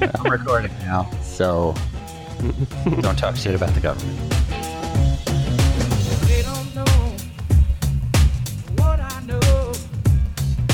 [0.14, 1.74] I'm recording now, so
[3.00, 4.18] don't talk shit about the government.
[6.26, 6.84] They don't know
[8.82, 9.72] what I know.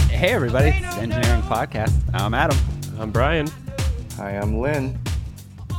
[0.08, 1.93] Hey, everybody, it's the Engineering Podcast.
[2.14, 2.56] I'm Adam.
[2.98, 3.46] I'm Brian.
[4.16, 4.98] Hi, I'm Lynn.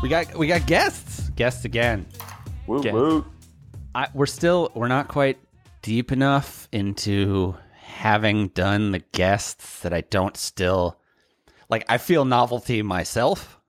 [0.01, 2.05] We got we got guests, guests again.
[2.67, 3.25] Woo Get- woo.
[3.95, 5.37] I, we're still we're not quite
[5.81, 10.97] deep enough into having done the guests that I don't still
[11.70, 11.86] like.
[11.89, 13.59] I feel novelty myself,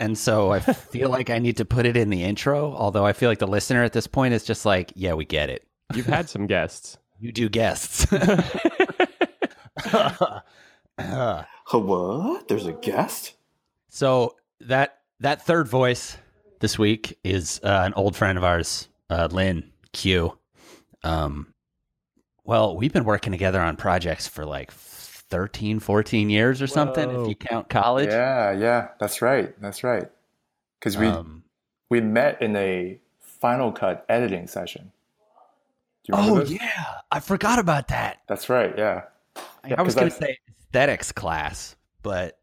[0.00, 2.74] and so I feel like I need to put it in the intro.
[2.74, 5.50] Although I feel like the listener at this point is just like, yeah, we get
[5.50, 5.66] it.
[5.94, 6.98] You've had some guests.
[7.20, 8.06] You do guests.
[10.98, 12.48] Huh, What?
[12.48, 13.34] There's a guest?
[13.88, 16.16] So that that third voice
[16.60, 20.38] this week is uh, an old friend of ours, uh, Lynn Q.
[21.02, 21.54] Um,
[22.44, 24.70] well, we've been working together on projects for like
[25.32, 28.10] 13, 14 years or something, if you count college.
[28.10, 29.58] Yeah, yeah, that's right.
[29.62, 30.10] That's right.
[30.78, 31.42] Because we Um,
[31.88, 34.92] we met in a Final Cut editing session.
[36.04, 36.52] Do you remember oh this?
[36.52, 38.20] yeah, I forgot about that.
[38.28, 38.76] That's right.
[38.76, 39.04] Yeah,
[39.66, 42.38] Yeah, I was going to say aesthetics class, but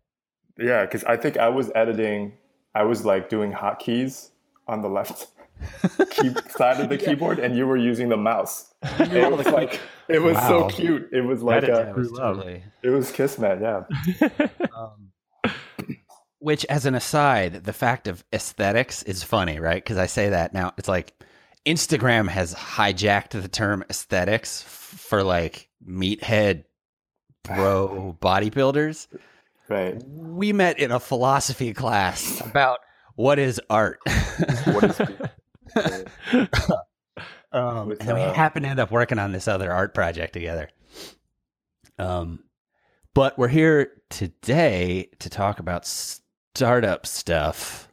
[0.58, 0.82] yeah.
[0.86, 2.34] Because I think I was editing.
[2.74, 4.32] I was like doing hotkeys
[4.68, 5.28] on the left
[6.12, 8.74] key side of the keyboard, and you were using the mouse.
[9.00, 10.48] It was like it was Wow.
[10.48, 11.10] so cute.
[11.12, 12.64] It was like a, was True totally.
[12.84, 13.60] it was Kismet.
[13.62, 13.84] Yeah.
[14.76, 15.10] Um,
[16.40, 19.84] which, as an aside, the fact of aesthetics is funny, right?
[19.84, 20.72] Because I say that now.
[20.78, 21.14] It's like
[21.66, 26.64] Instagram has hijacked the term aesthetics f- for like meathead
[27.44, 29.08] bro bodybuilders.
[29.68, 30.02] Right.
[30.08, 32.80] We met in a philosophy class about
[33.16, 34.00] what is art.
[34.66, 35.02] What is
[37.52, 40.34] Um, With, and we uh, happen to end up working on this other art project
[40.34, 40.70] together.
[41.98, 42.44] Um,
[43.14, 47.90] but we're here today to talk about startup stuff,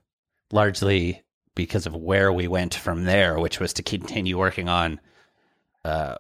[0.53, 1.23] largely
[1.55, 5.01] because of where we went from there, which was to continue working on
[5.85, 6.17] uh,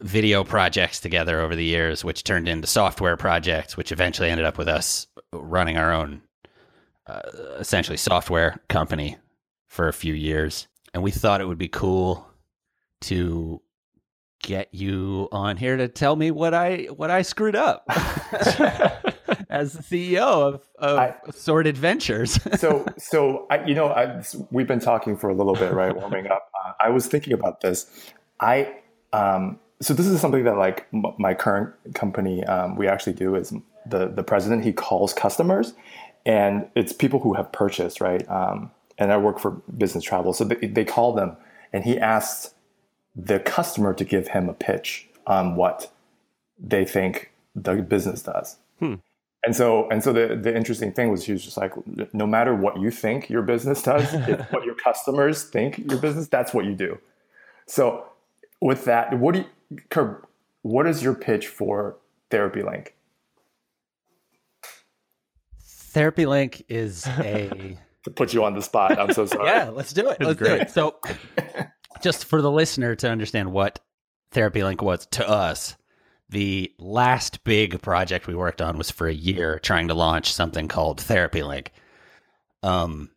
[0.00, 4.56] video projects together over the years, which turned into software projects, which eventually ended up
[4.56, 6.22] with us running our own,
[7.06, 7.20] uh,
[7.58, 9.18] essentially software company
[9.66, 10.67] for a few years.
[10.94, 12.26] And we thought it would be cool
[13.02, 13.60] to
[14.42, 17.84] get you on here to tell me what I what I screwed up
[19.50, 22.38] as the CEO of, of I- Assorted Ventures.
[22.60, 26.26] so so I, you know I, we've been talking for a little bit right warming
[26.28, 26.50] up.
[26.64, 28.12] Uh, i was thinking about this.
[28.40, 28.76] I
[29.12, 33.34] um, so this is something that like m- my current company um, we actually do
[33.34, 33.52] is
[33.86, 35.74] the the president he calls customers
[36.26, 38.28] and it's people who have purchased right?
[38.28, 41.36] Um, and i work for business travel so they, they call them
[41.72, 42.54] and he asks
[43.14, 45.92] the customer to give him a pitch on what
[46.58, 48.94] they think the business does hmm.
[49.44, 51.72] and so, and so the, the interesting thing was he was just like,
[52.12, 56.28] no matter what you think your business does, if what your customers think your business,
[56.28, 56.98] that's what you do.
[57.66, 58.06] So
[58.60, 60.26] with that, what do you, Kerb,
[60.62, 61.96] what is your pitch for
[62.30, 62.94] Therapy Link?
[65.62, 67.76] Therapy Link is a
[68.08, 69.48] To put you on the spot, I'm so sorry.
[69.48, 69.68] yeah.
[69.68, 70.18] Let's do it.
[70.20, 70.62] Let's do great.
[70.62, 70.70] it.
[70.70, 70.96] So,
[72.02, 73.80] just for the listener to understand what
[74.30, 75.76] Therapy Link was to us,
[76.30, 80.68] the last big project we worked on was for a year trying to launch something
[80.68, 81.72] called Therapy Link.
[82.62, 83.10] Um,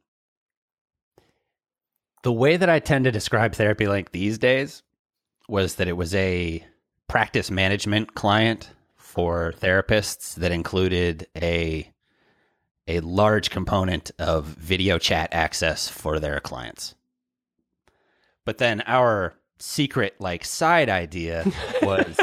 [2.23, 4.83] the way that I tend to describe Therapy Link these days
[5.47, 6.65] was that it was a
[7.07, 11.91] practice management client for therapists that included a
[12.97, 16.95] a large component of video chat access for their clients.
[18.45, 21.45] But then our secret like side idea
[21.81, 22.19] was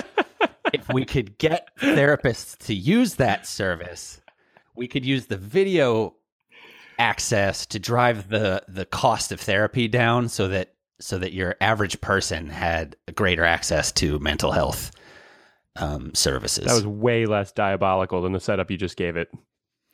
[0.72, 4.20] if we could get therapists to use that service,
[4.74, 6.14] we could use the video
[6.98, 12.00] access to drive the the cost of therapy down so that so that your average
[12.00, 14.90] person had greater access to mental health
[15.76, 16.66] um, services.
[16.66, 19.30] That was way less diabolical than the setup you just gave it.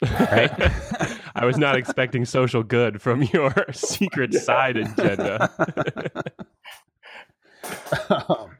[0.03, 0.50] Right.
[1.34, 5.51] I was not expecting social good from your secret side agenda.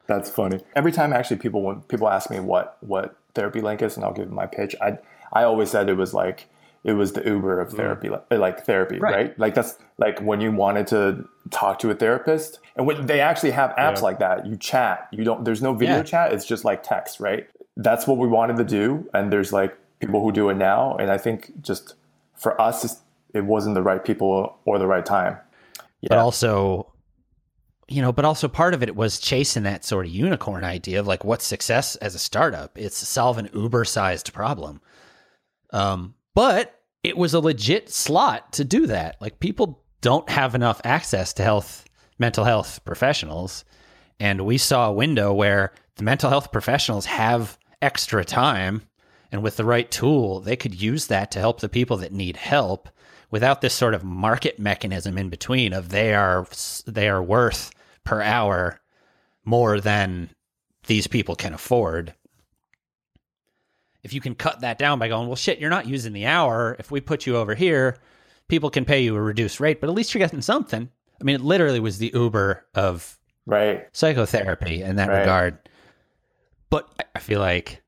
[0.07, 0.61] That's funny.
[0.75, 4.13] Every time actually people when people ask me what what therapy link is and I'll
[4.13, 4.99] give them my pitch, I
[5.33, 6.47] I always said it was like
[6.85, 7.77] it was the Uber of mm.
[7.77, 9.15] therapy, like, eh, like therapy, Right.
[9.15, 9.39] right.
[9.39, 13.53] Like that's like when you wanted to talk to a therapist, and when they actually
[13.53, 14.01] have apps Yeah.
[14.03, 14.47] like that.
[14.47, 15.09] You chat.
[15.11, 15.45] You don't.
[15.45, 16.03] There's no video Yeah.
[16.03, 16.33] chat.
[16.33, 17.47] It's just like text, right?
[17.77, 19.77] That's what we wanted to do, and there's like
[20.07, 21.95] people who do it now, and I think just
[22.35, 23.01] for us,
[23.33, 25.39] it wasn't the right people or the right time.
[26.11, 26.93] but also
[27.89, 31.07] you know but also part of it was chasing that sort of unicorn idea of
[31.07, 34.81] like what's success as a startup it's solve an uber sized problem
[35.71, 39.21] um but it was a legit slot to do that.
[39.21, 41.85] Like people don't have enough access to health,
[42.19, 43.65] mental health professionals.
[44.19, 48.83] And we saw a window where the mental health professionals have extra time.
[49.35, 52.37] And with the right tool, they could use that to help the people that need
[52.37, 52.89] help
[53.33, 56.47] without this sort of market mechanism in between of they are
[56.87, 57.73] they are worth
[58.05, 58.81] per hour
[59.45, 60.31] more than
[60.87, 62.15] these people can afford.
[64.05, 66.77] If you can cut that down by going, well, shit, you're not using the hour.
[66.79, 67.97] If we put you over here,
[68.47, 70.89] people can pay you a reduced rate, but at least you're getting something.
[71.21, 73.85] I mean, it literally was the Uber of Right.
[73.91, 75.19] psychotherapy in that Right.
[75.19, 75.59] regard.
[76.71, 77.81] But I- I feel like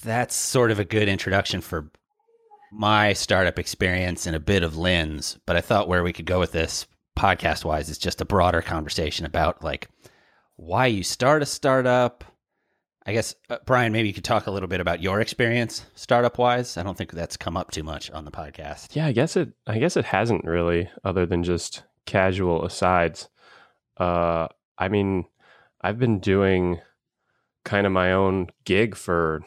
[0.00, 1.90] that's sort of a good introduction for
[2.72, 5.38] my startup experience and a bit of Lynn's.
[5.46, 6.86] But I thought where we could go with this
[7.18, 9.88] podcast wise is just a broader conversation about like
[10.56, 12.24] why you start a startup.
[13.06, 16.36] I guess, uh, Brian, maybe you could talk a little bit about your experience startup
[16.36, 16.76] wise.
[16.76, 18.94] I don't think that's come up too much on the podcast.
[18.94, 19.50] Yeah, I guess it.
[19.66, 23.28] I guess it hasn't really, other than just casual asides.
[23.96, 25.24] Uh, I mean,
[25.80, 26.80] I've been doing
[27.64, 29.42] kind of my own gig for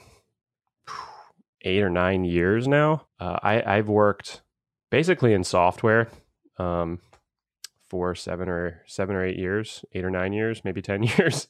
[1.64, 3.08] eight or nine years now.
[3.20, 4.42] Uh, I I've worked
[4.90, 6.10] basically in software
[6.58, 7.00] um,
[7.90, 11.48] for seven or seven or eight years, eight or nine years, maybe ten years.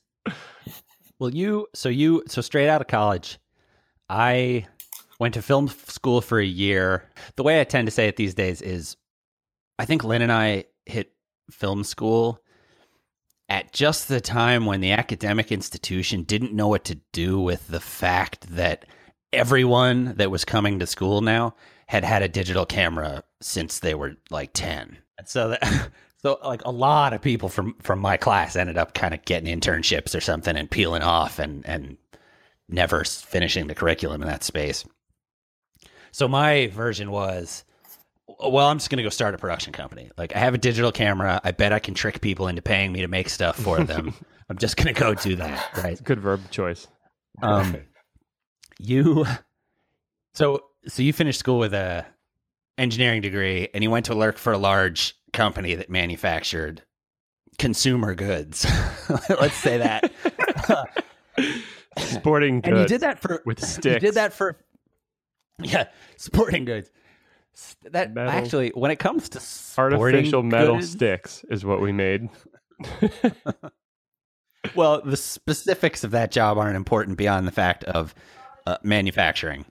[1.20, 3.40] Well, you so you so straight out of college,
[4.10, 4.68] I
[5.20, 7.10] went to film school for a year.
[7.36, 8.98] The way I tend to say it these days is,
[9.78, 11.14] I think Lynn and I hit
[11.52, 12.40] film school
[13.48, 17.82] at just the time when the academic institution didn't know what to do with the
[17.82, 18.86] fact that
[19.34, 21.56] everyone that was coming to school now
[21.88, 24.98] had had a digital camera since they were like 10.
[25.18, 25.90] And so that
[26.22, 29.60] so like a lot of people from from my class ended up kind of getting
[29.60, 31.98] internships or something and peeling off and and
[32.70, 34.86] never finishing the curriculum in that space.
[36.12, 37.64] So my version was
[38.40, 40.10] well, I'm just going to go start a production company.
[40.18, 41.42] Like I have a digital camera.
[41.44, 44.14] I bet I can trick people into paying me to make stuff for them.
[44.50, 46.02] I'm just going to go do that, right?
[46.04, 46.88] Good verb choice.
[47.42, 47.78] Um,
[48.82, 49.26] you,
[50.34, 52.06] so so you finished school with a
[52.78, 56.82] engineering degree, and you went to work for a large company that manufactured
[57.58, 58.66] consumer goods.
[59.30, 60.12] Let's say that.
[61.98, 63.86] Sporting and you did that for with sticks.
[63.86, 64.58] You did that for
[65.62, 66.90] yeah, sporting goods.
[67.92, 69.42] That Metal- actually, when it comes to
[69.78, 72.30] Artificial metal goods- sticks is what we made.
[74.76, 78.14] Well, the specifics of that job aren't important beyond the fact of
[78.66, 79.66] uh, manufacturing.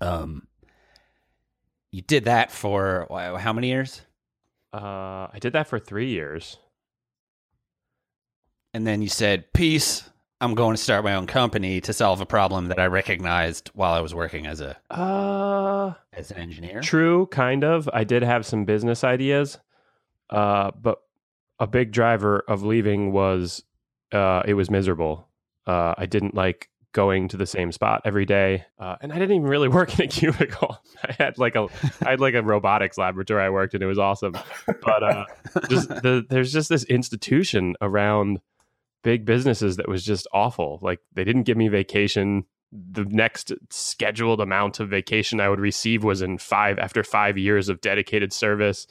[0.00, 0.46] Um,
[1.90, 4.02] you did that for how many years?
[4.72, 6.56] Uh, I did that for three years.
[8.72, 10.08] And then you said, "Peace.
[10.40, 13.92] I'm going to start my own company to solve a problem that I recognized while
[13.92, 17.90] I was working as a Uh, as an engineer." true, kind of.
[17.92, 19.58] I did have some business ideas,
[20.30, 21.02] uh, but
[21.58, 23.64] a big driver of leaving was
[24.12, 25.28] uh, it was miserable.
[25.66, 29.36] Uh, I didn't like going to the same spot every day, uh, and I didn't
[29.36, 30.78] even really work in a cubicle.
[31.04, 31.68] I had like a
[32.04, 33.82] I had like a robotics laboratory I worked in.
[33.82, 34.34] It was awesome,
[34.66, 35.24] but uh,
[35.68, 38.40] just the, there's just this institution around
[39.02, 40.78] big businesses that was just awful.
[40.82, 42.44] Like they didn't give me vacation.
[42.72, 47.68] The next scheduled amount of vacation I would receive was in five after five years
[47.68, 48.86] of dedicated service.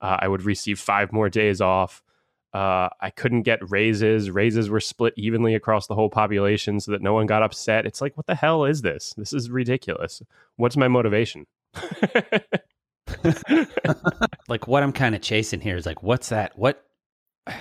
[0.00, 2.03] Uh, I would receive five more days off.
[2.54, 4.30] Uh, I couldn't get raises.
[4.30, 7.84] Raises were split evenly across the whole population so that no one got upset.
[7.84, 9.12] It's like, what the hell is this?
[9.16, 10.22] This is ridiculous.
[10.54, 11.48] What's my motivation?
[14.48, 16.56] like what I'm kind of chasing here is like, what's that?
[16.56, 16.84] What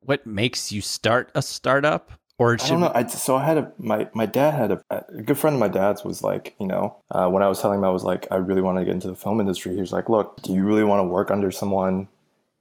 [0.00, 2.10] what makes you start a startup?
[2.38, 2.92] Or I don't know.
[2.92, 5.68] I, so I had a my my dad had a, a good friend of my
[5.68, 8.36] dad's was like you know uh, when I was telling him I was like I
[8.36, 9.74] really want to get into the film industry.
[9.74, 12.08] He was like, look, do you really want to work under someone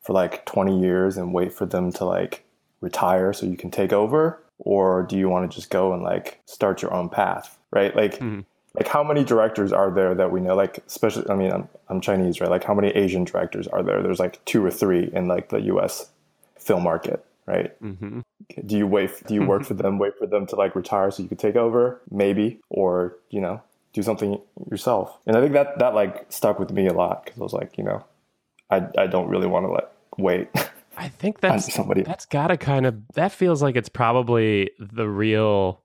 [0.03, 2.43] for like twenty years and wait for them to like
[2.81, 6.39] retire so you can take over, or do you want to just go and like
[6.45, 7.95] start your own path, right?
[7.95, 8.19] Like.
[8.19, 8.45] Mhm.
[8.75, 10.55] Like how many directors are there that we know?
[10.55, 12.49] Like especially, I mean, I'm, I'm Chinese, right?
[12.49, 14.01] Like how many Asian directors are there?
[14.01, 16.09] There's like two or three in like the U.S.
[16.57, 17.71] film market, right?
[17.79, 18.21] hmm
[18.65, 21.21] do you wait do you work for them wait for them to like retire so
[21.23, 23.61] you could take over maybe or you know
[23.93, 24.41] do something
[24.71, 27.53] yourself and i think that that like stuck with me a lot because i was
[27.53, 28.03] like you know
[28.69, 30.49] i i don't really want to let wait
[30.97, 35.81] I think that's somebody That's gotta kind of that feels like it's probably the real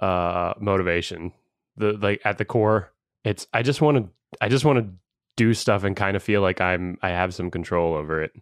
[0.00, 1.32] uh motivation.
[1.76, 2.92] The like at the core,
[3.24, 4.08] it's I just want to
[4.40, 4.90] I just want to
[5.36, 8.32] do stuff and kind of feel like I'm I have some control over it.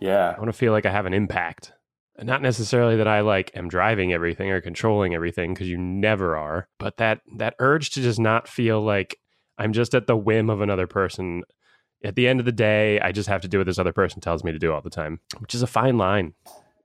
[0.00, 1.72] yeah I want to feel like I have an impact.
[2.18, 6.36] And not necessarily that I like am driving everything or controlling everything because you never
[6.36, 9.18] are, but that that urge to just not feel like
[9.58, 11.44] I'm just at the whim of another person.
[12.04, 14.20] At the end of the day, I just have to do what this other person
[14.20, 16.34] tells me to do all the time, which is a fine line.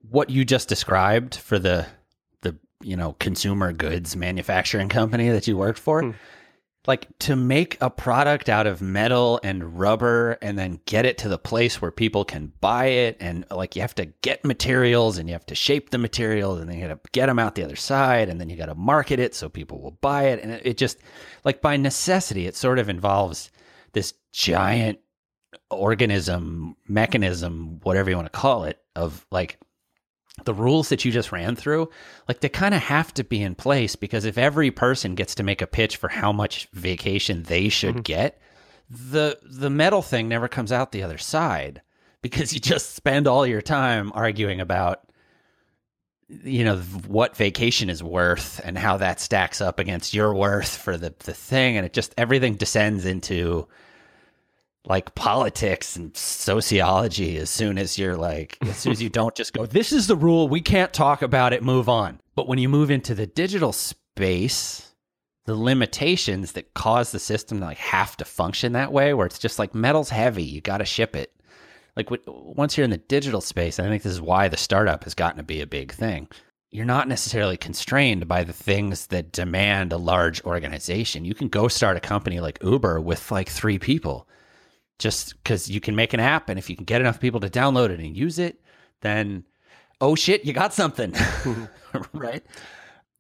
[0.09, 1.85] What you just described for the
[2.41, 6.11] the you know consumer goods manufacturing company that you worked for, Hmm.
[6.87, 11.29] like to make a product out of metal and rubber and then get it to
[11.29, 15.29] the place where people can buy it and like you have to get materials and
[15.29, 17.63] you have to shape the materials and then you got to get them out the
[17.63, 20.51] other side and then you got to market it so people will buy it and
[20.53, 20.97] it, it just
[21.43, 23.51] like by necessity it sort of involves
[23.93, 25.00] this giant
[25.69, 29.60] organism mechanism whatever you want to call it of like
[30.45, 31.89] the rules that you just ran through,
[32.27, 35.43] like they kind of have to be in place because if every person gets to
[35.43, 38.03] make a pitch for how much vacation they should Mhm.
[38.03, 38.41] get,
[38.89, 41.81] the the metal thing never comes out the other side
[42.21, 45.01] because you just spend all your time arguing about
[46.43, 50.97] you know what vacation is worth and how that stacks up against your worth for
[50.97, 51.77] the the thing.
[51.77, 53.67] And it just everything descends into
[54.85, 59.53] like politics and sociology as soon as you're like as soon as you don't just
[59.53, 60.47] go this is the rule.
[60.47, 61.63] We can't talk about it.
[61.63, 62.19] Move on.
[62.35, 64.88] But when you move into the digital space
[65.45, 69.39] the limitations that cause the system to like have to function that way where it's
[69.39, 70.43] just like metal's heavy.
[70.43, 71.33] You got to ship it
[71.95, 75.03] like once you're in the digital space and i think this is why the startup
[75.03, 76.27] has gotten to be a big thing.
[76.74, 81.25] You're not necessarily constrained by the things that demand a large organization.
[81.25, 84.25] You can go start a company like uber with like three people
[84.98, 87.50] just because you can make an app and if you can get enough people to
[87.50, 88.62] download it and use it
[89.01, 89.43] then
[90.00, 91.13] oh shit you got something.
[92.13, 92.43] Right?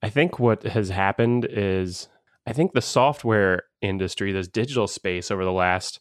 [0.01, 2.07] I think what has happened is
[2.47, 5.99] I think the software industry, this digital space over the last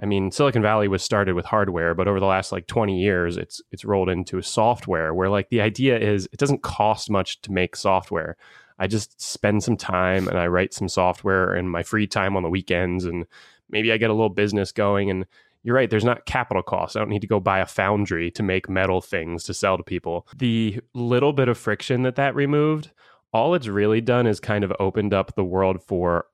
[0.00, 3.36] I mean, Silicon Valley was started with hardware, but over the last like 20 years,
[3.36, 7.52] it's it's rolled into software where like the idea is it doesn't cost much to
[7.52, 8.36] make software.
[8.78, 12.42] I just spend some time and I write some software in my free time on
[12.42, 13.24] the weekends and
[13.70, 15.26] maybe I get a little business going and
[15.62, 16.96] you're right, there's not capital costs.
[16.96, 19.82] I don't need to go buy a foundry to make metal things to sell to
[19.82, 20.26] people.
[20.36, 22.90] The little bit of friction that that removed
[23.34, 26.26] all it's really done is kind of opened up the world for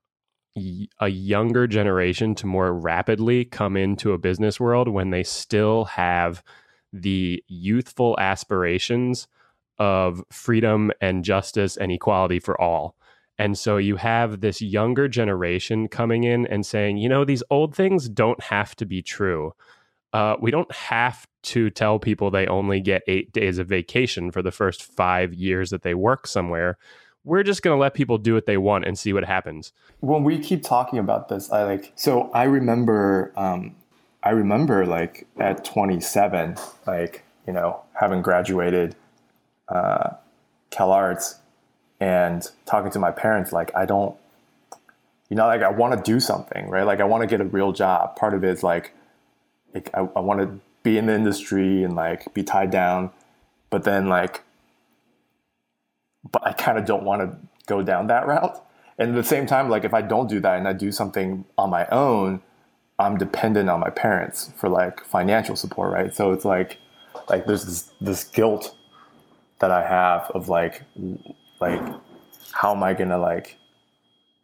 [1.00, 6.42] a younger generation to more rapidly come into a business world when they still have
[6.92, 9.28] the youthful aspirations
[9.78, 12.97] of freedom and justice and equality for all.
[13.38, 17.75] And so you have this younger generation coming in and saying, you know, these old
[17.75, 19.54] things don't have to be true.
[20.12, 24.42] Uh, we don't have to tell people they only get eight days of vacation for
[24.42, 26.76] the first five years that they work somewhere.
[27.25, 29.73] We're just going to let people do what they want and see what happens.
[30.00, 33.77] when we keep talking about this, I like so I remember um,
[34.23, 38.97] I remember like at 27, like you know having graduated
[39.69, 40.11] uh,
[40.71, 41.37] CalArts
[42.00, 44.17] and talking to my parents, like I don't,
[45.29, 46.85] you know, like I want to do something, right?
[46.85, 48.17] Like I want to get a real job.
[48.17, 48.95] Part of it is like,
[49.75, 53.11] like I, I want to be in the industry and like be tied down,
[53.69, 54.43] but then like,
[56.31, 57.37] but I kind of don't want to
[57.67, 58.62] go down that route.
[58.99, 61.45] And at the same time, like if I don't do that and I do something
[61.57, 62.43] on my own,
[62.99, 66.15] I'm dependent on my parents for like financial support, right?
[66.15, 66.79] So it's like,
[67.29, 68.77] like there's this this guilt
[69.61, 70.83] that I have of like,
[71.61, 71.81] like
[72.53, 73.57] how am I gonna like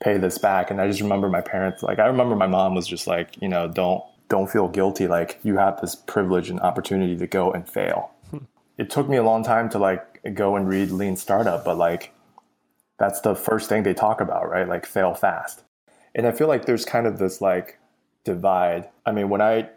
[0.00, 0.70] pay this back?
[0.70, 3.48] And I just remember my parents, like I remember my mom was just like, you
[3.48, 5.06] know, don't don't feel guilty.
[5.06, 8.10] Like you have this privilege and opportunity to go and fail.
[8.30, 8.38] Hmm.
[8.78, 12.12] it took me a long time to like go and read Lean Startup, but like
[12.98, 14.68] that's the first thing they talk about, right?
[14.68, 15.62] Like fail fast.
[16.14, 17.78] And I feel like there's kind of this like
[18.24, 18.88] divide.
[19.04, 19.68] I mean, when I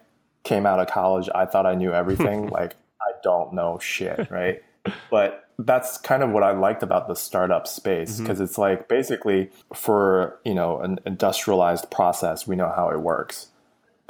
[0.44, 2.48] came out of college, I thought I knew everything.
[2.51, 4.63] like I don't know shit, right?
[5.12, 8.24] but that's kind of what I liked about the startup space mm-hmm.
[8.24, 13.48] because it's like basically for, you know, an industrialized process, we know how it works.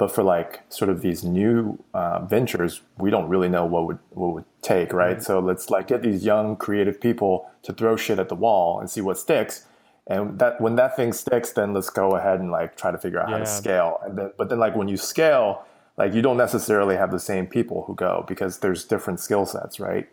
[0.00, 3.98] But for like sort of these new uh, ventures, we don't really know what would
[4.08, 5.22] what would take, right?
[5.22, 8.88] So let's like get these young creative people to throw shit at the wall and
[8.88, 9.66] see what sticks.
[10.06, 13.20] And that when that thing sticks, then let's go ahead and like try to figure
[13.20, 13.98] out how to scale.
[14.02, 15.66] And then, but then like when you scale,
[15.98, 19.78] like you don't necessarily have the same people who go because there's different skill sets,
[19.78, 20.08] right?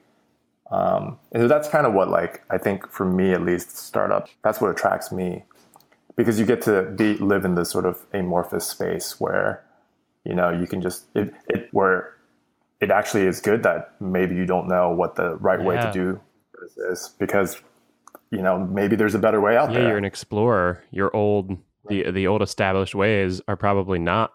[0.69, 4.27] Um, and that's kind of what like I think for me at least, startup.
[4.43, 5.45] That's what attracts me
[6.17, 9.63] because you get to be live in this sort of amorphous space where
[10.27, 12.13] you know you can just it, it where
[12.79, 16.19] it actually is good that maybe you don't know what the right way to do
[16.61, 17.61] this is because
[18.31, 19.75] you know maybe there's a better way out there.
[19.75, 19.89] Yeah, there.
[19.89, 20.83] you're an explorer.
[20.91, 21.57] Your old
[21.87, 24.33] the the old established ways are probably not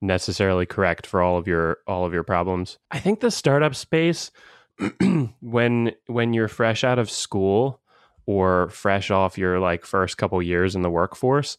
[0.00, 2.78] necessarily correct for all of your all of your problems.
[2.90, 4.30] I think the startup space
[5.40, 7.80] when when you're fresh out of school
[8.26, 11.58] or fresh off your like first couple years in the workforce,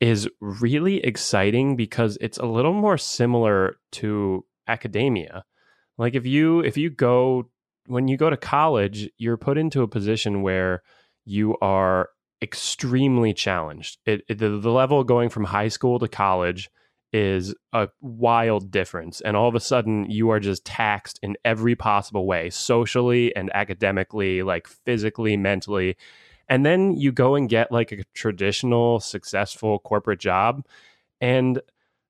[0.00, 5.44] is really exciting because it's a little more similar to academia.
[5.98, 7.50] Like if you if you go
[7.86, 10.82] when you go to college, you're put into a position where
[11.24, 12.08] you are
[12.42, 13.98] extremely challenged.
[14.06, 16.70] It, it, the, the level going from high school to college
[17.12, 19.20] is a wild difference.
[19.20, 23.50] And all of a sudden, you are just taxed in every possible way socially and
[23.52, 25.96] academically, like physically, mentally.
[26.50, 30.66] And then you go and get like a traditional, successful corporate job.
[31.20, 31.62] And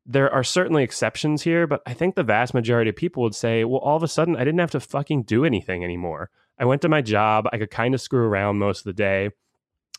[0.06, 3.64] there are certainly exceptions here, but I think the vast majority of people would say,
[3.64, 6.30] well, all of a sudden, I didn't have to fucking do anything anymore.
[6.58, 7.48] I went to my job.
[7.52, 9.30] I could kind of screw around most of the day.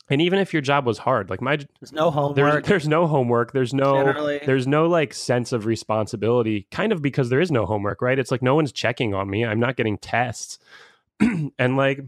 [0.10, 2.36] And even if your job was hard, like my There's no homework.
[2.36, 4.42] there's there's no homework, there's no Generally.
[4.46, 8.20] there's no like sense of responsibility, kind of because there is no homework, right?
[8.20, 9.46] It's like no one's checking on me.
[9.46, 10.60] I'm not getting tests.
[11.20, 12.02] and like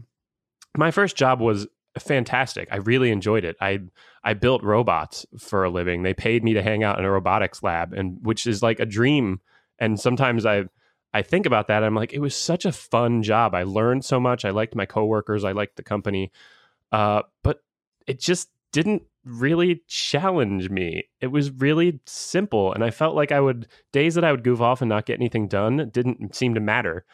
[0.76, 1.66] my first job was
[1.98, 2.68] fantastic.
[2.70, 3.56] I really enjoyed it.
[3.60, 3.80] I
[4.22, 6.02] I built robots for a living.
[6.02, 8.86] They paid me to hang out in a robotics lab and which is like a
[8.86, 9.40] dream.
[9.78, 10.64] And sometimes I
[11.12, 11.84] I think about that.
[11.84, 13.54] I'm like, it was such a fun job.
[13.54, 14.44] I learned so much.
[14.44, 15.44] I liked my coworkers.
[15.44, 16.32] I liked the company.
[16.90, 17.62] Uh, but
[18.06, 21.04] it just didn't really challenge me.
[21.20, 22.72] It was really simple.
[22.72, 25.20] And I felt like I would, days that I would goof off and not get
[25.20, 27.04] anything done didn't seem to matter.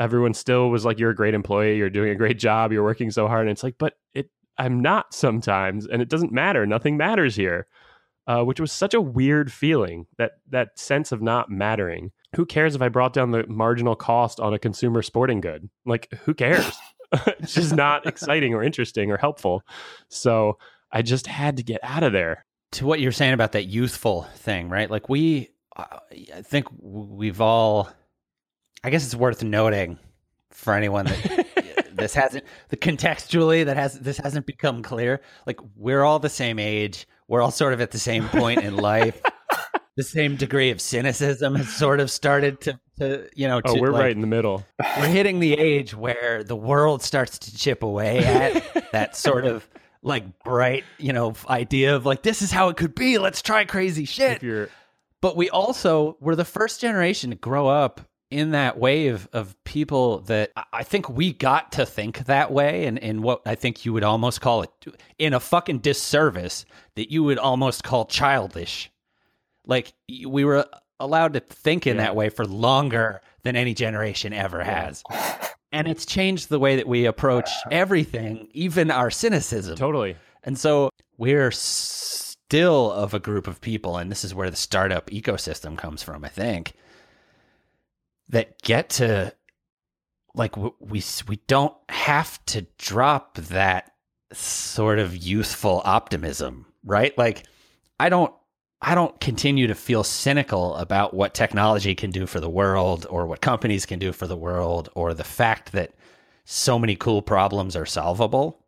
[0.00, 1.76] Everyone still was like, you're a great employee.
[1.76, 2.72] You're doing a great job.
[2.72, 3.42] You're working so hard.
[3.42, 5.86] And it's like, but it, I'm not sometimes.
[5.86, 6.66] And it doesn't matter.
[6.66, 7.68] Nothing matters here.
[8.26, 12.12] Uh, which was such a weird feeling that that sense of not mattering.
[12.36, 15.68] Who cares if I brought down the marginal cost on a consumer sporting good?
[15.84, 16.70] Like, who cares?
[17.12, 19.62] it's just not exciting or interesting or helpful.
[20.10, 20.58] So
[20.92, 22.44] I just had to get out of there.
[22.72, 24.88] to what you're saying about that youthful thing, right?
[24.90, 25.98] Like we, uh,
[26.34, 27.90] I think we've all.
[28.82, 29.98] I guess it's worth noting
[30.50, 35.20] for anyone that this hasn't the contextually that has this hasn't become clear.
[35.46, 37.06] Like we're all the same age.
[37.28, 39.20] We're all sort of at the same point in life.
[39.96, 43.60] The same degree of cynicism has sort of started to, to you know.
[43.62, 44.64] Oh, we're like, right in the middle.
[44.96, 49.68] we're hitting the age where the world starts to chip away at that sort of
[50.02, 53.18] like bright, you know, idea of like this is how it could be.
[53.18, 54.42] Let's try crazy If shit.
[54.42, 54.70] you're
[55.20, 60.20] But we also were the first generation to grow up in that wave of people
[60.20, 63.92] that I- think we got to think that way and in what I think you
[63.92, 64.70] would almost call it
[65.18, 66.64] in a fucking disservice
[66.94, 68.90] that you would almost call childish.
[69.66, 70.66] Like we were
[71.00, 72.02] allowed to think in Yeah.
[72.04, 75.02] that way for longer than any generation ever has.
[75.72, 77.68] And it's changed the way that we approach uh.
[77.70, 79.76] everything, even our cynicism.
[79.76, 80.16] totally.
[80.42, 85.10] And so we're still of a group of people, and this is where the startup
[85.10, 86.72] ecosystem comes from, I think,
[88.30, 89.32] that get to
[90.34, 93.92] like we we don't have to drop that
[94.32, 97.16] sort of youthful optimism, right?
[97.18, 97.44] Like
[97.98, 98.32] I don't
[98.80, 103.26] I don't continue to feel cynical about what technology can do for the world or
[103.26, 105.92] what companies can do for the world or the fact that
[106.44, 108.59] so many cool problems are solvable.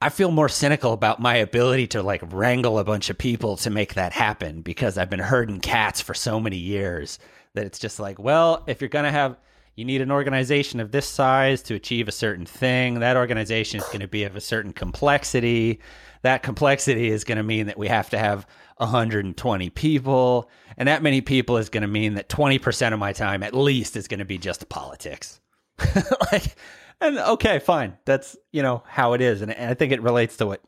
[0.00, 3.70] I feel more cynical about my ability to like wrangle a bunch of people to
[3.70, 7.18] make that happen because I've been herding cats for so many years
[7.54, 9.38] that it's just like, well, if you're going to have,
[9.74, 13.00] you need an organization of this size to achieve a certain thing.
[13.00, 15.80] That organization is going to be of a certain complexity.
[16.20, 20.50] That complexity is going to mean that we have to have 120 people.
[20.76, 23.96] And that many people is going to mean that 20% of my time at least
[23.96, 25.40] is going to be just politics.
[26.32, 26.54] like,
[27.00, 27.96] and okay, fine.
[28.04, 29.42] That's, you know, how it is.
[29.42, 30.62] And, I think it relates to what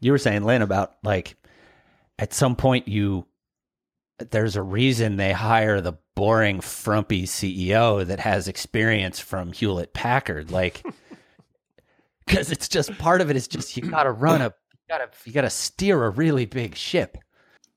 [0.00, 1.36] you were saying, Lynn, about like
[2.18, 3.26] at some point you,
[4.30, 10.50] there's a reason they hire the boring, frumpy CEO that has experience from Hewlett Packard.
[10.50, 10.82] Like,
[12.26, 14.98] because it's just part of it is just you got to run a, you got
[14.98, 17.18] to, you got to steer a really big ship.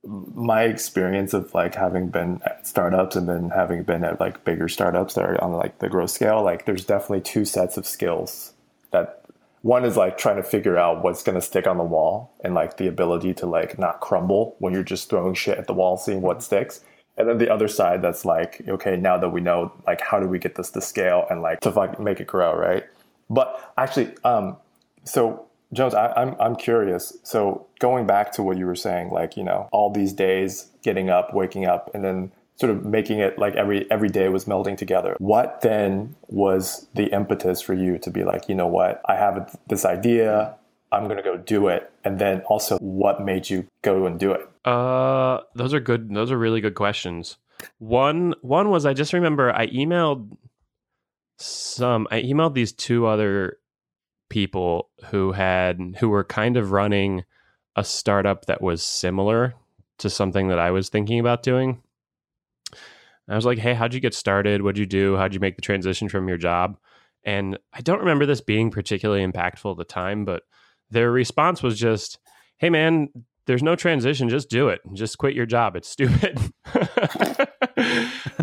[0.06, 4.70] My experience of like having been at startups and then having been at like bigger
[4.70, 8.54] startups that are on like the growth scale, like there's definitely two sets of skills
[8.92, 9.26] that
[9.62, 12.56] one is like trying to figure out what's going to stick on the wall and
[12.56, 15.98] like the ability to like not crumble when you're just throwing shit at the wall,
[15.98, 16.82] seeing what sticks.
[17.18, 20.28] And then the other side that's like, okay, now that we know, like, how do
[20.28, 22.86] we get this to scale and like to fuck, make it grow, right?
[23.30, 24.56] But actually, um,
[25.04, 27.18] so Jones, I, I'm I'm curious.
[27.24, 31.10] So going back to what you were saying, like you know, all these days, getting
[31.10, 34.78] up, waking up, and then sort of making it like every every day was melding
[34.78, 35.16] together.
[35.20, 39.58] What then was the impetus for you to be like, you know what, I have
[39.68, 40.56] this idea,
[40.92, 44.42] I'm gonna go do it, and then also what made you go and do it?
[44.66, 46.14] Uh, those are good.
[46.14, 47.38] Those are really good questions.
[47.78, 50.36] One, one was I just remember I emailed
[51.38, 52.08] some.
[52.12, 53.59] I emailed these two other
[54.30, 57.24] people who had who were kind of running
[57.76, 59.56] a startup that was similar
[59.98, 61.82] to something that I was thinking about doing.
[63.28, 64.62] I was like, "Hey, how'd you get started?
[64.62, 65.18] What'd you do?
[65.18, 66.78] How'd you make the transition from your job?"
[67.24, 70.44] And I don't remember this being particularly impactful at the time, but
[70.90, 72.18] their response was just,
[72.58, 73.10] "Hey, man,
[73.50, 74.30] there's no transition.
[74.30, 74.80] Just do it.
[74.94, 75.76] Just quit your job.
[75.76, 76.40] It's stupid."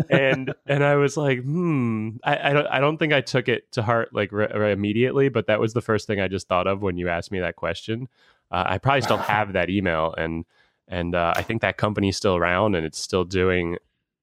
[0.09, 3.71] and and I was like, "Hmm." I, I don't I don't think I took it
[3.71, 6.67] to heart like re- re- immediately, but that was the first thing I just thought
[6.67, 8.09] of when you asked me that question.
[8.51, 10.43] Uh, I probably still have that email, and
[10.89, 13.77] and uh, I think that company's still around and it's still doing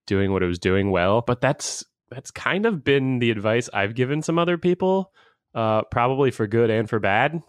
[0.06, 1.22] doing what it was doing well.
[1.22, 5.12] But that's that's kind of been the advice I've given some other people,
[5.54, 7.42] uh, probably for good and for bad,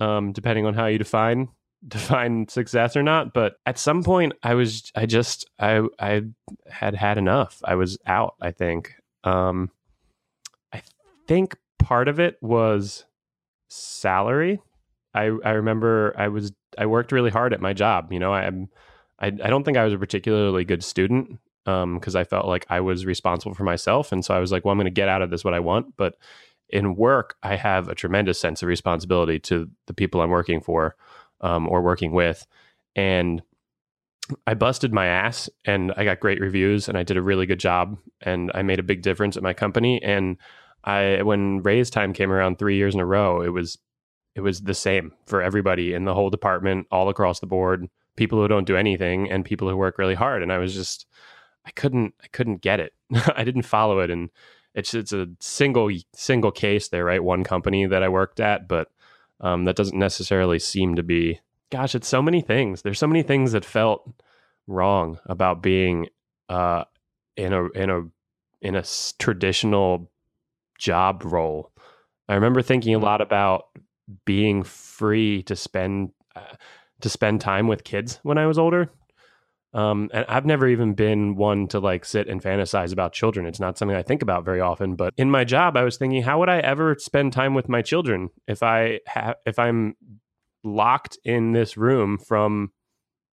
[0.00, 1.50] um, depending on how you define
[1.86, 3.32] define success or not.
[3.32, 6.22] But at some point, I was I just I I
[6.68, 7.60] had had enough.
[7.64, 8.34] I was out.
[8.40, 8.94] I think.
[9.24, 9.70] Um,
[10.72, 10.82] I
[11.26, 13.04] think part of it was
[13.68, 14.60] salary.
[15.14, 18.12] I I remember I was I worked really hard at my job.
[18.12, 18.68] You know, I'm
[19.18, 22.66] I I don't think I was a particularly good student um because I felt like
[22.70, 25.08] I was responsible for myself, and so I was like, well, I'm going to get
[25.08, 25.96] out of this what I want.
[25.96, 26.14] But
[26.68, 30.94] in work, I have a tremendous sense of responsibility to the people I'm working for
[31.40, 32.46] um, or working with,
[32.96, 33.42] and
[34.46, 37.58] I busted my ass and I got great reviews and I did a really good
[37.58, 40.02] job and I made a big difference at my company.
[40.02, 40.36] And
[40.84, 43.76] I when raise time came around 3 years in a row it was
[44.34, 48.38] it was the same for everybody in the whole department all across the board people
[48.38, 50.42] who don't do anything and people who work really hard.
[50.42, 51.06] And I was just
[51.66, 52.92] I couldn't I couldn't get it.
[53.36, 54.10] I didn't follow it.
[54.10, 54.30] And
[54.74, 57.22] it's it's a single single case there right?
[57.22, 58.88] One company that I worked at but
[59.40, 62.82] um, that doesn't necessarily seem to be gosh, it's so many things.
[62.82, 64.12] There's so many things that felt
[64.66, 66.08] wrong about being
[66.48, 66.84] uh,
[67.36, 68.02] in a in a
[68.60, 68.84] in a
[69.18, 70.10] traditional
[70.78, 71.72] job role.
[72.28, 73.66] I remember thinking a lot about
[74.24, 76.56] being free to spend uh,
[77.00, 78.90] to spend time with kids when I was older.
[79.72, 83.46] Um, and I've never even been one to like sit and fantasize about children.
[83.46, 84.96] It's not something I think about very often.
[84.96, 87.80] But in my job, I was thinking, how would I ever spend time with my
[87.80, 89.94] children if I have if I'm
[90.64, 92.72] locked in this room from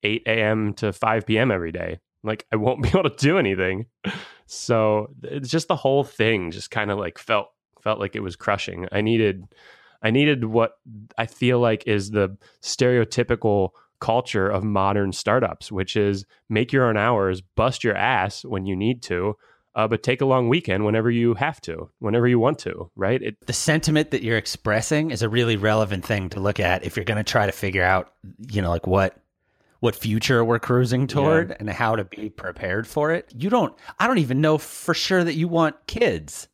[0.03, 0.75] 8 a.m.
[0.75, 1.51] to 5 p.m.
[1.51, 1.99] every day.
[2.23, 3.87] Like I won't be able to do anything.
[4.47, 7.49] So it's just the whole thing just kind of like felt
[7.83, 8.87] felt like it was crushing.
[8.93, 9.45] I needed
[10.03, 10.73] I needed what
[11.19, 16.97] I feel like is the stereotypical culture of modern startups, which is make your own
[16.97, 19.37] hours, bust your ass when you need to,
[19.75, 23.23] uh, but take a long weekend whenever you have to, whenever you want to, right?
[23.23, 26.97] It, the sentiment that you're expressing is a really relevant thing to look at if
[26.97, 28.13] you're going to try to figure out,
[28.51, 29.19] you know, like what
[29.81, 33.31] what future we're cruising toward and how to be prepared for it.
[33.37, 36.49] You don't I don't even know for sure that you want kids.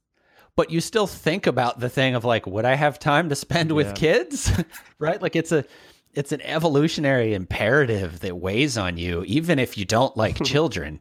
[0.54, 3.70] But you still think about the thing of like would I have time to spend
[3.72, 3.92] with Yeah.
[3.92, 4.52] kids?
[4.98, 5.22] right?
[5.22, 5.64] Like it's a
[6.14, 11.00] it's an evolutionary imperative that weighs on you even if you don't like children.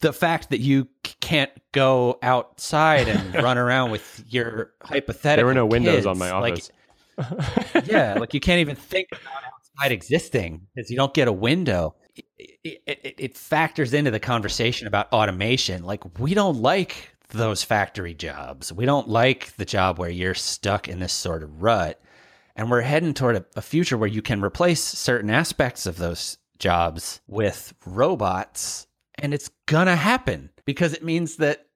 [0.00, 0.88] the fact that you
[1.20, 6.18] can't go outside and run around with your hypothetical there were no windows kids, on
[6.18, 6.70] my like- office.
[7.84, 11.94] yeah, like you can't even think about outside existing because you don't get a window.
[12.36, 15.84] It, it, it factors into the conversation about automation.
[15.84, 18.72] Like we don't like those factory jobs.
[18.72, 22.00] We don't like the job where you're stuck in this sort of rut.
[22.56, 26.38] And we're heading toward a, a future where you can replace certain aspects of those
[26.58, 28.86] jobs with robots.
[29.16, 31.66] And it's going to happen because it means that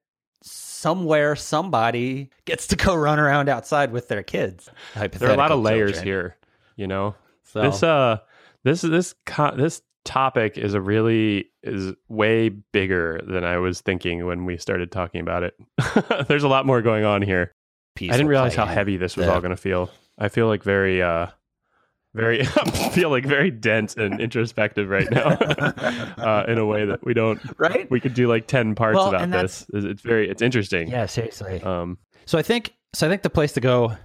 [0.42, 4.68] somewhere somebody gets to go run around outside with their kids.
[4.94, 6.06] there are a lot of layers children.
[6.06, 6.36] here,
[6.76, 7.14] you know.
[7.44, 8.18] So, This uh
[8.64, 14.26] this this co- this topic is a really is way bigger than I was thinking
[14.26, 15.54] when we started talking about it.
[16.28, 17.52] There's a lot more going on here.
[17.94, 19.90] piece I didn't realize how heavy this was all going to feel.
[20.18, 21.28] I feel like very uh
[22.14, 25.28] very I feel like very dense and introspective right now
[26.18, 27.88] uh, in a way that we don't right?
[27.90, 29.66] we could do like 10 parts Well, about this.
[29.72, 30.88] It's it's very it's interesting.
[30.88, 31.62] Yeah, seriously.
[31.62, 33.06] Um So I think so.
[33.06, 33.96] I think the place to go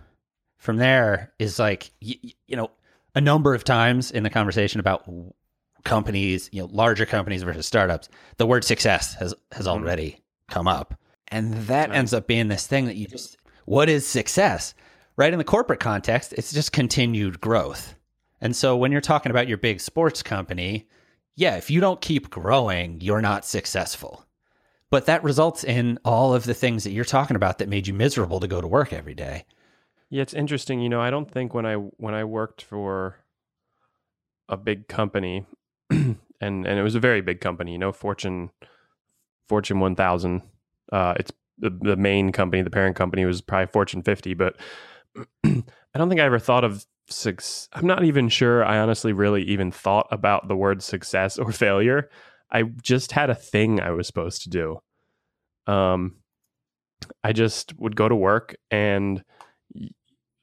[0.57, 2.69] from there is like y- y- you know
[3.15, 5.07] a number of times in the conversation about
[5.83, 9.71] companies, you know, larger companies versus startups, the word success has has Mhm.
[9.71, 10.17] already
[10.49, 10.95] come up,
[11.29, 11.97] and that Right.
[11.97, 14.73] ends up being this thing that you just what is success,
[15.17, 15.31] right?
[15.31, 17.95] In the corporate context, it's just continued growth,
[18.41, 20.87] and so when you're talking about your big sports company,
[21.35, 24.25] yeah, if you don't keep growing, you're not successful.
[24.89, 27.95] But that results in all of the things that you're talking about that made you
[27.95, 29.45] miserable to go to work every day.
[30.11, 30.81] Yeah, it's interesting.
[30.81, 33.17] You know, I don't think when I when I worked for
[34.47, 35.47] a big company,
[35.89, 37.71] and and it was a very big company.
[37.71, 38.51] You know, Fortune
[39.49, 40.43] Fortune one thousand.
[40.91, 44.35] Uh, it's the the main company, the parent company was probably Fortune fifty.
[44.35, 44.57] But
[45.43, 47.69] I don't think I ever thought of success.
[47.73, 52.09] I'm not even sure I honestly really even thought about the word success or failure.
[52.51, 54.79] I just had a thing I was supposed to do.
[55.67, 56.17] Um,
[57.23, 59.23] I just would go to work and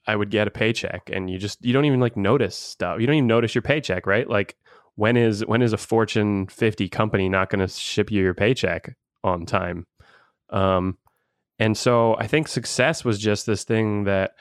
[0.07, 3.01] I would get a paycheck, and you just you don't even like notice stuff.
[3.01, 4.29] You don't even notice your paycheck, right?
[4.29, 4.57] Like
[4.97, 8.97] when is when is a Fortune 50 company not going to ship you your paycheck
[9.23, 9.87] on time?
[10.49, 10.99] Um,
[11.59, 14.33] and so I think success was just this thing that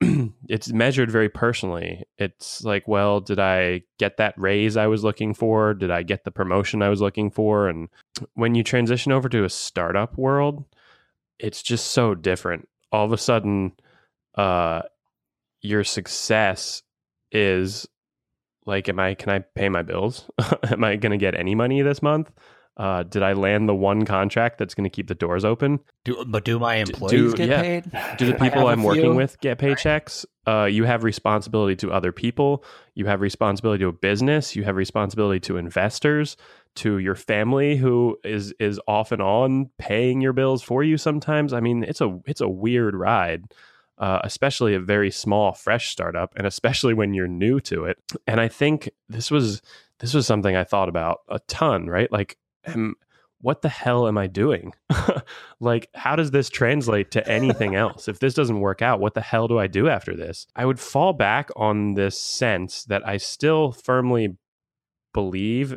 [0.48, 2.04] it's measured very personally.
[2.18, 5.74] It's like, well, did I get that raise I was looking for?
[5.74, 7.68] Did I get the promotion I was looking for?
[7.68, 7.88] And
[8.34, 10.64] when you transition over to a startup world,
[11.38, 12.68] it's just so different.
[12.92, 13.72] All of a sudden,
[14.36, 14.82] uh,
[15.62, 16.82] your success
[17.32, 17.86] is
[18.66, 19.14] like, am I?
[19.14, 20.30] Can I pay my bills?
[20.70, 22.30] am I going to get any money this month?
[22.76, 25.78] Uh, did I land the one contract that's going to keep the doors open?
[26.04, 27.62] Do, but do my do- employees get yeah.
[27.62, 27.84] paid?
[28.18, 30.26] Do the people I'm working with get paychecks?
[30.46, 32.64] Uh, you have responsibility to other people.
[32.94, 34.56] You have responsibility to a business.
[34.56, 36.36] You have responsibility to investors,
[36.76, 40.98] to your family, who is is off and on paying your bills for you.
[40.98, 43.54] Sometimes, I mean, it's a it's a weird ride,
[43.98, 47.98] uh, especially a very small, fresh startup, and especially when you're new to it.
[48.26, 49.62] And I think this was
[50.00, 51.86] this was something I thought about a ton.
[51.86, 52.36] Right, like.
[52.66, 52.94] Am,
[53.40, 54.72] what the hell am I doing?
[55.60, 58.08] like, how does this translate to anything else?
[58.08, 60.46] If this doesn't work out, what the hell do I do after this?
[60.56, 64.38] I would fall back on this sense that I still firmly
[65.12, 65.76] believe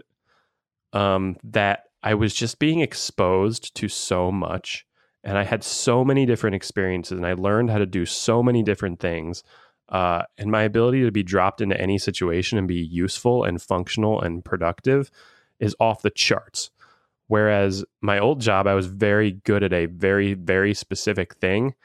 [0.94, 4.86] um, that I was just being exposed to so much.
[5.24, 8.64] And I had so many different experiences, and I learned how to do so many
[8.64, 9.44] different things.
[9.90, 14.22] Uh, and my ability to be dropped into any situation and be useful and functional
[14.22, 15.12] and productive
[15.60, 16.72] is off the charts.
[17.28, 21.76] Whereas my old job, I was very good at a very, very specific thing,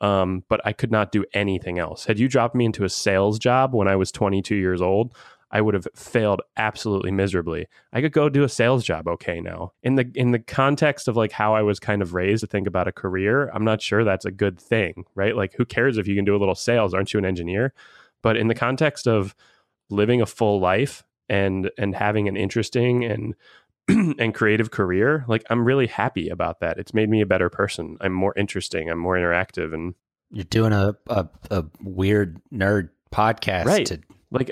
[0.00, 2.04] um, but I could not do anything else.
[2.04, 5.14] Had you dropped me into a sales job when I was 22 years old,
[5.52, 7.66] I would have failed absolutely miserably.
[7.92, 9.72] I could go do a sales job okay now.
[9.82, 12.66] In the in the context of like how I was kind of raised to think
[12.66, 15.36] about a career, I'm not sure that's a good thing, right?
[15.36, 16.94] Like who cares if you can do a little sales?
[16.94, 17.74] Aren't you an engineer?
[18.22, 19.34] But in the context of
[19.90, 23.34] living a full life and and having an interesting and
[23.88, 26.78] and creative career, like I'm really happy about that.
[26.78, 27.96] It's made me a better person.
[28.00, 28.88] I'm more interesting.
[28.88, 29.94] I'm more interactive, and
[30.30, 33.64] You're doing a, a, a weird nerd podcast.
[33.66, 33.86] Right.
[33.86, 34.50] To, like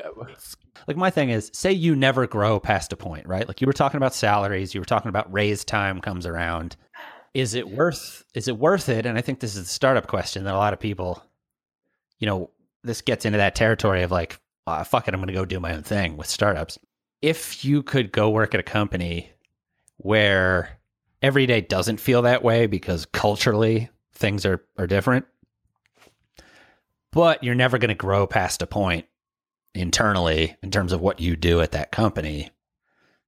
[0.86, 3.46] like my thing is, say you never grow past a point, right?
[3.46, 6.76] Like you were talking about salaries, you were talking about raise time comes around.
[7.32, 8.24] Is it worth?
[8.34, 9.06] Is it worth it?
[9.06, 11.22] And I think this is the startup question that a lot of people,
[12.18, 12.50] you know,
[12.82, 15.60] this gets into that territory of like, ah, fuck it, I'm going to go do
[15.60, 16.78] my own thing with startups.
[17.22, 19.30] If you could go work at a company
[19.98, 20.80] where
[21.22, 25.26] every day doesn't feel that way because culturally things are are different,
[27.12, 29.06] but you're never going to grow past a point
[29.74, 32.50] internally in terms of what you do at that company.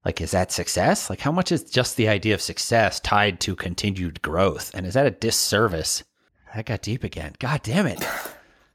[0.04, 1.08] Like, is that success?
[1.08, 4.72] Like, how much is just the idea of success tied to continued growth?
[4.74, 6.02] And is that a disservice?
[6.54, 7.34] That got deep again.
[7.38, 8.04] God damn it.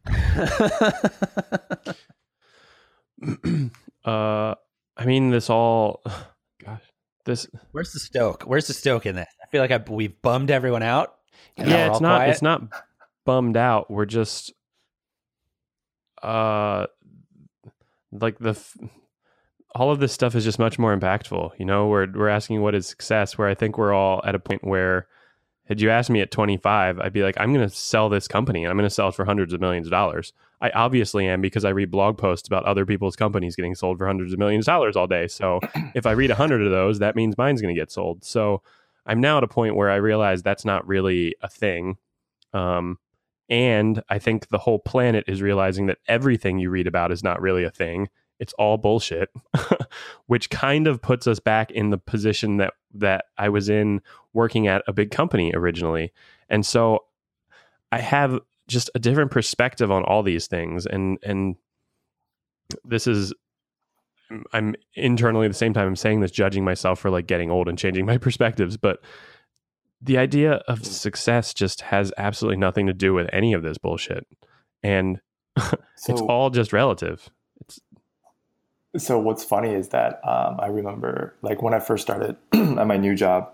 [4.05, 4.55] uh
[4.97, 6.01] I mean this all
[6.65, 6.83] gosh.
[7.25, 8.43] This Where's the stoke?
[8.43, 9.27] Where's the stoke in this?
[9.43, 11.15] I feel like I, we've bummed everyone out.
[11.57, 12.31] yeah, it's not quiet.
[12.31, 12.63] it's not
[13.25, 13.91] bummed out.
[13.91, 14.53] We're just
[16.23, 16.87] uh
[18.11, 18.59] like the
[19.75, 21.51] all of this stuff is just much more impactful.
[21.59, 24.39] You know, we're we're asking what is success where I think we're all at a
[24.39, 25.07] point where
[25.67, 28.63] had you asked me at 25, I'd be like, I'm going to sell this company
[28.63, 30.31] and I'm going to sell it for hundreds of millions of dollars.
[30.61, 34.07] I obviously am because I read blog posts about other people's companies getting sold for
[34.07, 35.27] hundreds of millions of dollars all day.
[35.27, 35.59] So
[35.93, 38.23] if I read a hundred of those, that means mine's going to get sold.
[38.23, 38.61] So
[39.05, 41.97] I'm now at a point where I realize that's not really a thing.
[42.53, 42.97] Um,
[43.49, 47.41] and I think the whole planet is realizing that everything you read about is not
[47.41, 48.09] really a thing.
[48.39, 49.29] It's all bullshit,
[50.27, 54.01] which kind of puts us back in the position that that I was in
[54.33, 56.13] working at a big company originally.
[56.49, 57.05] And so
[57.91, 61.55] I have just a different perspective on all these things and and
[62.83, 63.33] this is
[64.51, 67.69] I'm internally at the same time I'm saying this judging myself for like getting old
[67.69, 68.99] and changing my perspectives, but
[70.01, 74.27] the idea of success just has absolutely nothing to do with any of this bullshit.
[74.83, 75.21] And
[75.95, 77.29] So, it's all just relative.
[78.97, 82.97] So what's funny is that um, I remember like when I first started at my
[82.97, 83.51] new job,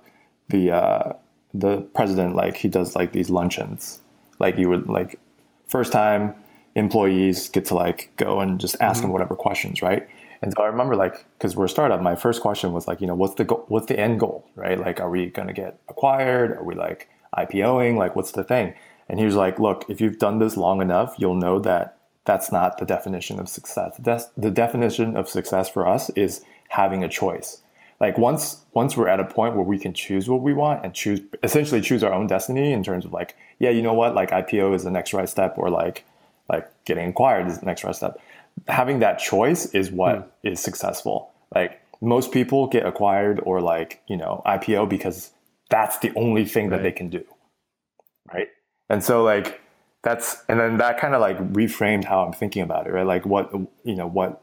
[0.49, 1.13] the uh,
[1.53, 3.99] the president like he does like these luncheons,
[4.39, 5.19] like you would like
[5.67, 6.35] first time
[6.75, 10.07] employees get to like go and just ask him whatever questions, right?
[10.41, 13.07] And so I remember like because we're a startup, my first question was like, you
[13.07, 14.79] know, what's the go- what's the end goal, right?
[14.79, 16.51] Like, are we going to get acquired?
[16.51, 17.97] Are we like IPOing?
[17.97, 18.73] Like, what's the thing?
[19.07, 22.51] And he was like, look, if you've done this long enough, you'll know that that's
[22.51, 23.99] not the definition of success.
[24.37, 27.61] The, definition of success for us is having a choice.
[27.99, 30.93] Like once once we're at a point where we can choose what we want and
[30.93, 34.31] choose essentially choose our own destiny in terms of like, yeah, you know what, like
[34.31, 36.03] IPO is the next right step, or like
[36.49, 38.19] like getting acquired is the next right step.
[38.67, 40.47] Having that choice is what hmm.
[40.47, 41.31] is successful.
[41.53, 45.31] Like most people get acquired or like you know IPO because
[45.69, 47.23] that's the only thing that they can do,
[48.33, 48.47] right?
[48.89, 49.61] And so like
[50.03, 53.05] that's and then that kind of like reframed how I'm thinking about it, right?
[53.05, 53.51] Like what
[53.83, 54.41] you know what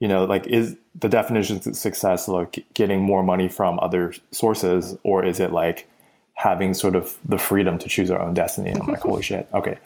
[0.00, 4.96] you know like is the definition of success like getting more money from other sources
[5.02, 5.88] or is it like
[6.34, 9.48] having sort of the freedom to choose our own destiny and i'm like holy shit
[9.54, 9.78] okay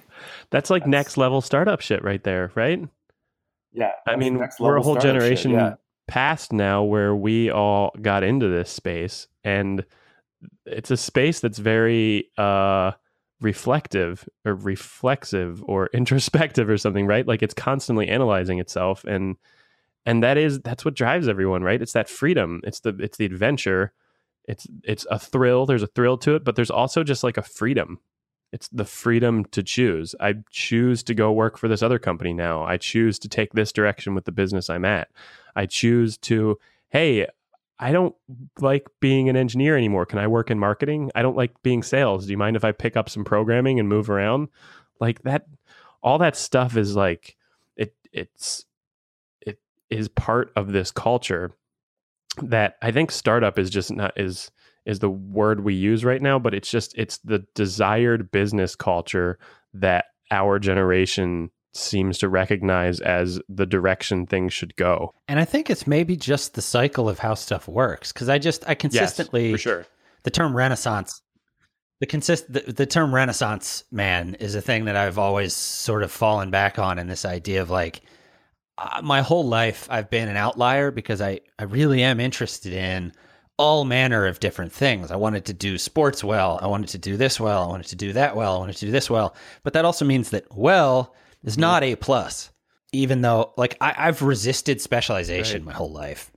[0.51, 2.81] That's like next level startup shit right there, right?
[3.73, 5.75] yeah I mean, we're a whole startup shit, generation yeah.
[6.07, 9.85] past now where we all got into this space, and
[10.65, 12.93] it's a space that's very uh,
[13.41, 17.27] reflective or reflexive or introspective or something, right?
[17.27, 19.37] Like it's constantly analyzing itself, and
[20.07, 21.81] and that is that's what drives everyone, right?
[21.81, 22.61] It's that freedom.
[22.65, 23.93] It's the it's the adventure.
[24.45, 25.67] It's it's a thrill.
[25.67, 28.01] There's a thrill to it, but there's also just like a freedom
[28.53, 30.15] it's the freedom to choose.
[30.21, 32.63] I choose to go work for this other company now.
[32.63, 35.09] I choose to take this direction with the business I'm at.
[35.55, 37.27] I choose to, hey,
[37.81, 38.15] I don't
[38.61, 40.05] like being an engineer anymore.
[40.07, 41.11] Can I work in marketing?
[41.15, 42.27] I don't like being sales.
[42.27, 44.49] Do you mind if I pick up some programming and move around?
[45.01, 45.47] Like that
[46.03, 47.37] all that stuff is like
[47.77, 48.65] it it's
[49.41, 49.59] it
[49.91, 51.53] is part of this culture
[52.43, 54.51] that I think startup is just not is
[54.85, 59.39] is the word we use right now, but it's just it's the desired business culture
[59.75, 65.13] that our generation seems to recognize as the direction things should go.
[65.29, 68.13] And I think it's maybe just the cycle of how stuff works.
[68.13, 69.87] Because I just I consistently for sure.
[70.25, 71.23] the term renaissance
[72.01, 76.11] the consist the, the term renaissance man is a thing that i've always sort of
[76.11, 78.03] fallen back on in this idea of like
[78.79, 83.13] uh, my whole life i've been an outlier because i i really am interested in
[83.57, 87.17] all manner of different things i wanted to do sports well i wanted to do
[87.17, 89.73] this well i wanted to do that well i wanted to do this well but
[89.73, 92.51] that also means that well is not a plus
[92.93, 95.73] even though like I, i've resisted specialization Right.
[95.73, 96.31] my whole life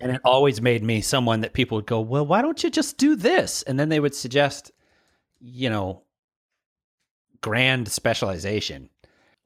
[0.00, 2.98] and it always made me someone that people would go, well, why don't you just
[2.98, 3.62] do this?
[3.64, 4.70] And then they would suggest,
[5.40, 6.02] you know,
[7.40, 8.90] grand specialization.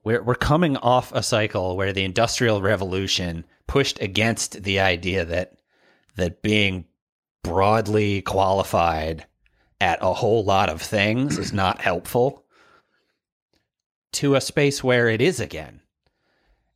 [0.04, 5.54] We're, we're coming off a cycle where the Industrial Revolution pushed against the idea that
[6.16, 6.84] that being
[7.42, 9.24] broadly qualified
[9.80, 12.41] at a whole lot of things is not helpful
[14.12, 15.80] to a space where it is again.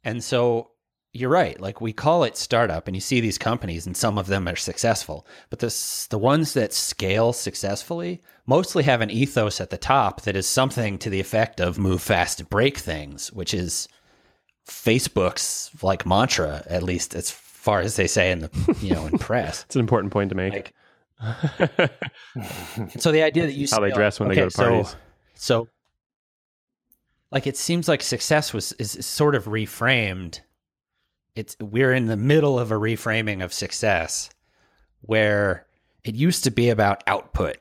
[0.04, 0.70] And so
[1.12, 1.58] you're right.
[1.60, 4.56] Like we call it startup, and you see these companies, and some of them are
[4.56, 5.26] successful.
[5.50, 10.36] But the the ones that scale successfully mostly have an ethos at the top that
[10.36, 13.88] is something to the effect of "move fast break things," which is
[14.66, 19.18] Facebook's like mantra, at least as far as they say in the you know in
[19.18, 19.64] press.
[19.64, 20.52] It's an important point to make.
[20.52, 20.72] Like,
[22.98, 24.90] so the idea that you How they dress when they go to parties.
[24.90, 24.96] So,
[25.34, 25.68] so,
[27.30, 30.40] like, it seems like success was is, sort of reframed.
[31.34, 34.30] It's we're in the middle of a reframing of success,
[35.02, 35.66] where
[36.04, 37.58] it used to be about output,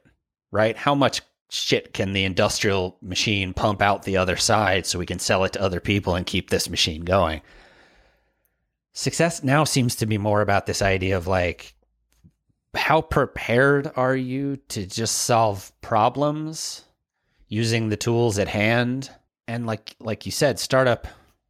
[0.51, 0.77] right?
[0.77, 5.19] How much shit can the industrial machine pump out the other side so we can
[5.19, 7.41] sell it to other people and keep this machine going?
[8.93, 11.75] Success now seems to be more about this idea of like
[12.75, 16.83] how prepared are you to just solve problems
[17.47, 19.09] using the tools at hand
[19.47, 21.07] and like like you said startup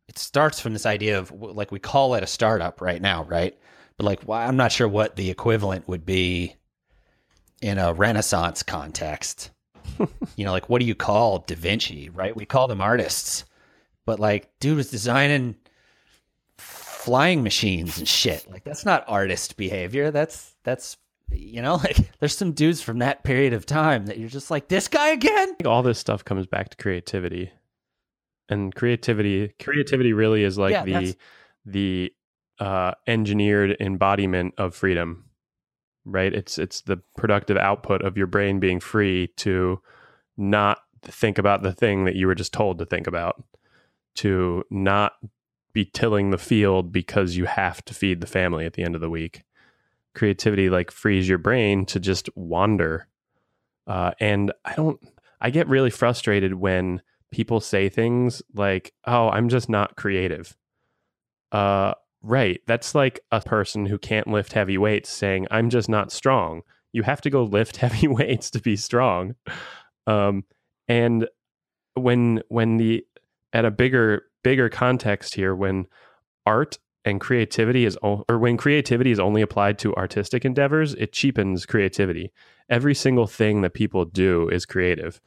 [0.08, 3.58] it starts from this idea of like we call it a startup right now right?
[3.97, 6.55] But like why i'm not sure what the equivalent would be
[7.62, 9.51] in a renaissance context.
[10.36, 12.36] You know like what do you call da vinci right?
[12.36, 13.45] We call them artists.
[14.05, 15.55] But like dude was designing
[16.58, 18.49] flying machines and shit.
[18.51, 20.12] Like that's not artist behavior.
[20.12, 20.97] That's that's
[21.31, 24.67] you know like there's some dudes from that period of time that you're just like
[24.67, 25.55] this guy again?
[25.65, 27.51] All this stuff comes back to creativity
[28.49, 31.15] and creativity creativity really is like Yeah, the that's-
[31.65, 32.13] the
[32.60, 35.25] uh, engineered embodiment of freedom
[36.08, 36.33] right?
[36.35, 39.81] It's it's the productive output of your brain being free to
[40.37, 43.43] not think about the thing that you were just told to think about
[44.15, 45.13] to not
[45.73, 49.02] be tilling the field because you have to feed the family at the end of
[49.02, 49.43] the week.
[50.13, 53.08] Creativity like frees your brain to just wander
[53.87, 55.00] uh, and i don't
[55.41, 57.02] i get really frustrated when
[57.36, 60.56] people say things like oh i'm just not creative
[61.52, 66.12] uh, right that's like a person who can't lift heavy weights saying i'm just not
[66.12, 66.62] strong
[66.92, 69.36] you have to go lift heavy weights to be strong
[70.08, 70.44] um,
[70.88, 71.27] and
[71.96, 73.06] when when the
[73.54, 75.88] at a bigger bigger context here, when
[76.46, 81.13] art and creativity is o- or when creativity is only applied to artistic endeavors, it
[81.13, 82.31] cheapens creativity.
[82.69, 85.21] Every single thing that people do is creative.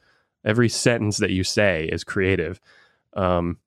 [0.45, 2.59] Every sentence that you say is creative.
[3.13, 3.57] Um,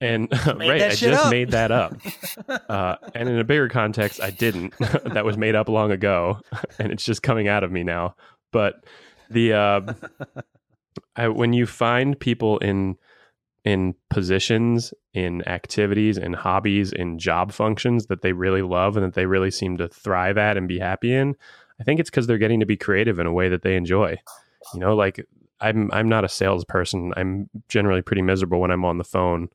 [0.00, 1.30] and right, I just up.
[1.30, 1.94] made that up.
[2.68, 4.74] Uh, and in a bigger context, I didn't.
[4.78, 6.38] that was made up long ago,
[6.78, 8.14] and it's just coming out of me now.
[8.52, 8.84] But
[9.30, 9.94] the uh,
[11.16, 12.96] I, when you find people in
[13.64, 19.14] in positions, in activities, in hobbies, in job functions that they really love and that
[19.14, 21.34] they really seem to thrive at and be happy in,
[21.80, 24.18] I think it's because they're getting to be creative in a way that they enjoy.
[24.74, 25.26] You know, like
[25.60, 27.12] I'm I'm not a salesperson.
[27.16, 29.48] I'm generally pretty miserable when I'm on the phone.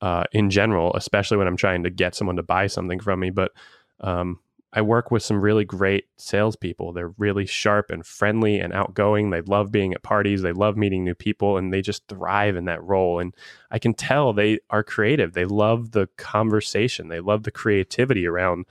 [0.00, 3.30] Uh, in general, especially when I'm trying to get someone to buy something from me.
[3.30, 3.52] But
[4.00, 4.40] um,
[4.72, 6.92] I work with some really great salespeople.
[6.92, 9.30] They're really sharp and friendly and outgoing.
[9.30, 10.42] They love being at parties.
[10.42, 13.18] They love meeting new people, and they just thrive in that role.
[13.18, 13.34] And
[13.70, 15.34] I can tell they are creative.
[15.34, 17.08] They love the conversation.
[17.08, 18.64] They love the creativity around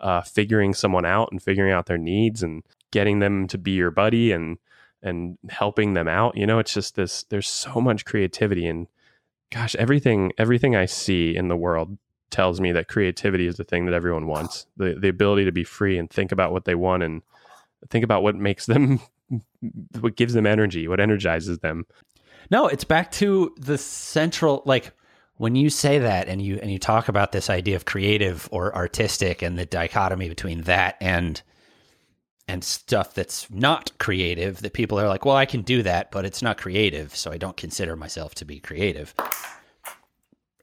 [0.00, 2.62] uh, figuring someone out and figuring out their needs and
[2.92, 4.58] getting them to be your buddy and
[5.02, 6.36] and helping them out.
[6.36, 7.24] You know, it's just this.
[7.24, 8.86] There's so much creativity and
[9.50, 11.96] gosh, everything everything I see in the world
[12.30, 14.66] tells me that creativity is the thing that everyone wants.
[14.76, 17.22] The the ability to be free and think about what they want and
[17.88, 19.00] think about what makes them
[20.00, 21.86] what gives them energy, what energizes them.
[22.50, 24.92] No, it's back to the central like
[25.36, 28.74] when you say that and you and you talk about this idea of creative or
[28.74, 31.42] artistic and the dichotomy between that and
[32.48, 36.24] and stuff that's not creative that people are like, "Well, I can do that, but
[36.24, 39.14] it's not creative, so I don't consider myself to be creative."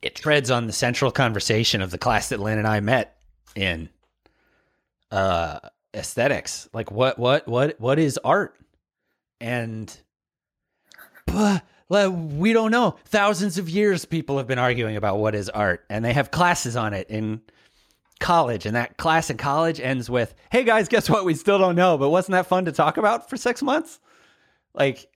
[0.01, 3.17] It treads on the central conversation of the class that Lynn and I met
[3.55, 3.89] in
[5.11, 5.59] uh
[5.93, 6.67] aesthetics.
[6.73, 8.55] Like what what what what is art?
[9.39, 9.95] And
[11.25, 12.97] but we don't know.
[13.05, 16.75] Thousands of years people have been arguing about what is art, and they have classes
[16.75, 17.41] on it in
[18.19, 18.65] college.
[18.65, 21.25] And that class in college ends with, "Hey guys, guess what?
[21.25, 23.99] We still don't know, but wasn't that fun to talk about for six months?"
[24.73, 25.07] Like,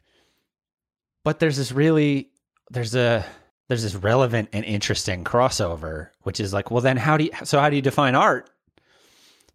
[1.24, 2.30] but there's this really
[2.72, 3.26] there's a
[3.68, 7.60] there's this relevant and interesting crossover, which is like, well, then how do you so
[7.60, 8.50] how do you define art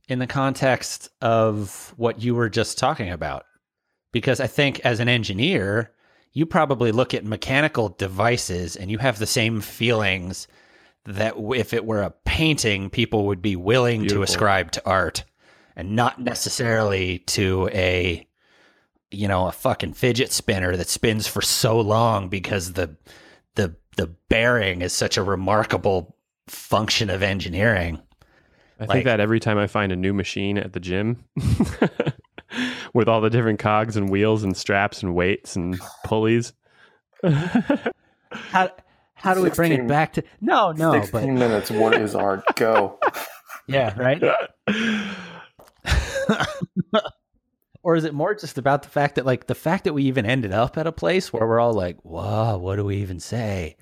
[0.09, 3.45] in the context of what you were just talking about?
[4.13, 5.93] Because I think as an engineer,
[6.33, 10.47] you probably look at mechanical devices and you have the same feelings
[11.07, 14.25] that if it were a painting, people would be willing Beautiful.
[14.25, 15.25] to ascribe to art
[15.77, 18.27] and not necessarily to a
[19.11, 22.97] you know a fucking fidget spinner that spins for so long because the
[23.55, 26.17] the the bearing is such a remarkable
[26.49, 28.01] function of engineering.
[28.81, 31.25] I Like- think that every time I find a new machine at the gym
[32.93, 36.53] with all the different cogs and wheels and straps and weights and pulleys.
[38.31, 38.71] How
[39.15, 41.71] how do we bring it back to No, no, 16 but minutes.
[41.71, 42.45] What is art?
[42.57, 42.99] Go.
[43.67, 44.23] yeah, right?
[47.83, 50.27] or is it more just about the fact that like the fact that we even
[50.27, 53.77] ended up at a place where we're all like, "Whoa, what do we even say?"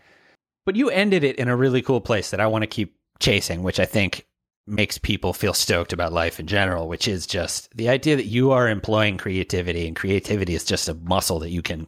[0.65, 3.63] But you ended it in a really cool place that I want to keep chasing,
[3.63, 4.27] which I think
[4.67, 8.53] makes people feel stoked about life in general, which is just the idea that you
[8.53, 11.87] are employing creativity and creativity is just a muscle that you can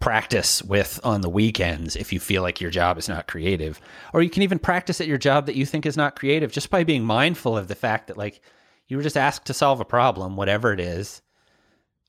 [0.00, 3.80] practice with on the weekends if you feel like your job is not creative.
[4.12, 6.70] Or you can even practice at your job that you think is not creative just
[6.70, 8.40] by being mindful of the fact that like
[8.86, 11.20] you were just asked to solve a problem, whatever it is,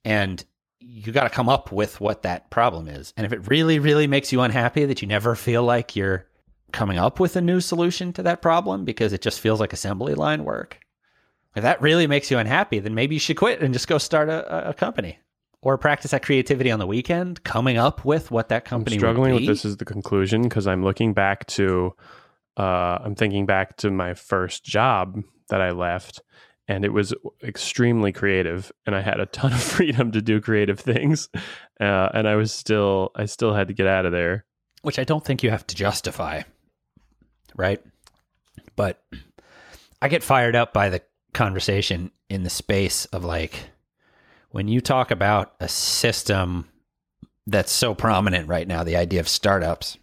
[0.05, 0.43] and
[0.79, 3.13] you got to come up with what that problem is.
[3.17, 6.25] And if it really, really makes you unhappy that you never feel like you're
[6.71, 10.13] coming up with a new solution to that problem because it just feels like assembly
[10.13, 10.79] line work,
[11.55, 14.29] if that really makes you unhappy, then maybe you should quit and just go start
[14.29, 15.17] a, a- company
[15.62, 18.95] or practice that creativity on the weekend, coming up with what that company.
[18.95, 21.93] I'm struggling with this is the conclusion because I'm looking back to,
[22.57, 26.22] uh, I'm thinking back to my first job that I left,
[26.68, 30.80] and it was extremely creative, and I had a ton of freedom to do creative
[30.80, 31.30] things,
[31.82, 34.45] uh, and I was still, I still had to get out of there.
[34.82, 36.43] which I don't think you have to justify,
[37.55, 37.82] right?
[38.78, 39.03] But
[40.01, 41.01] I get fired up by the
[41.34, 43.70] conversation in the space of like
[44.52, 46.68] when you talk about a system
[47.45, 49.97] that's so prominent right now, the idea of startups,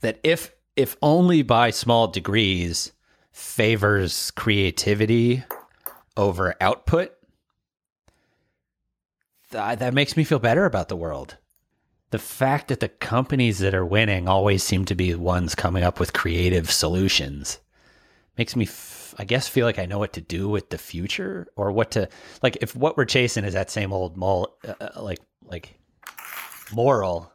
[0.00, 2.92] that if if only by small degrees
[3.32, 5.44] favors creativity
[6.16, 7.12] over output,
[9.50, 11.36] th- uh, that makes me feel better about the world.
[12.10, 16.00] The fact that the companies that are winning always seem to be ones coming up
[16.00, 17.58] with creative solutions
[18.38, 21.46] makes me f- i guess feel like i know what to do with the future
[21.56, 22.08] or what to
[22.42, 25.78] like if what we're chasing is that same old mol uh, uh, like like
[26.72, 27.32] moral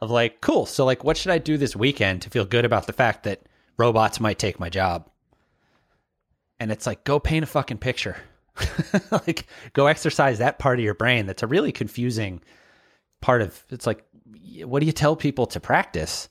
[0.00, 0.66] of like, cool.
[0.66, 3.42] So like, what should I do this weekend to feel good about the fact that
[3.76, 5.08] robots might take my job?
[6.58, 8.16] And it's like, go paint a fucking picture.
[9.10, 11.26] like, go exercise that part of your brain.
[11.26, 12.40] That's a really confusing
[13.20, 13.62] part of.
[13.70, 14.04] It's like,
[14.64, 16.28] what do you tell people to practice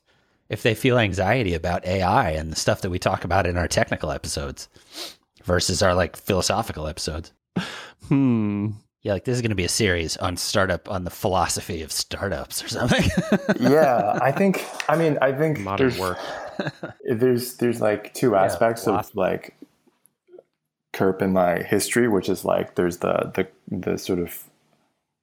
[0.49, 3.67] if they feel anxiety about AI and the stuff that we talk about in our
[3.67, 4.67] technical episodes
[5.43, 7.31] versus our like philosophical episodes?
[8.07, 8.71] Hmm.
[9.01, 11.91] Yeah, like this is going to be a series on startup on the philosophy of
[11.91, 13.03] startups or something.
[13.59, 14.65] yeah, I think.
[14.89, 16.17] I mean, I think Modern there's, work.
[17.03, 19.55] There's there's like two aspects of like
[20.91, 24.43] Kerp in my history, which is like there's the the the sort of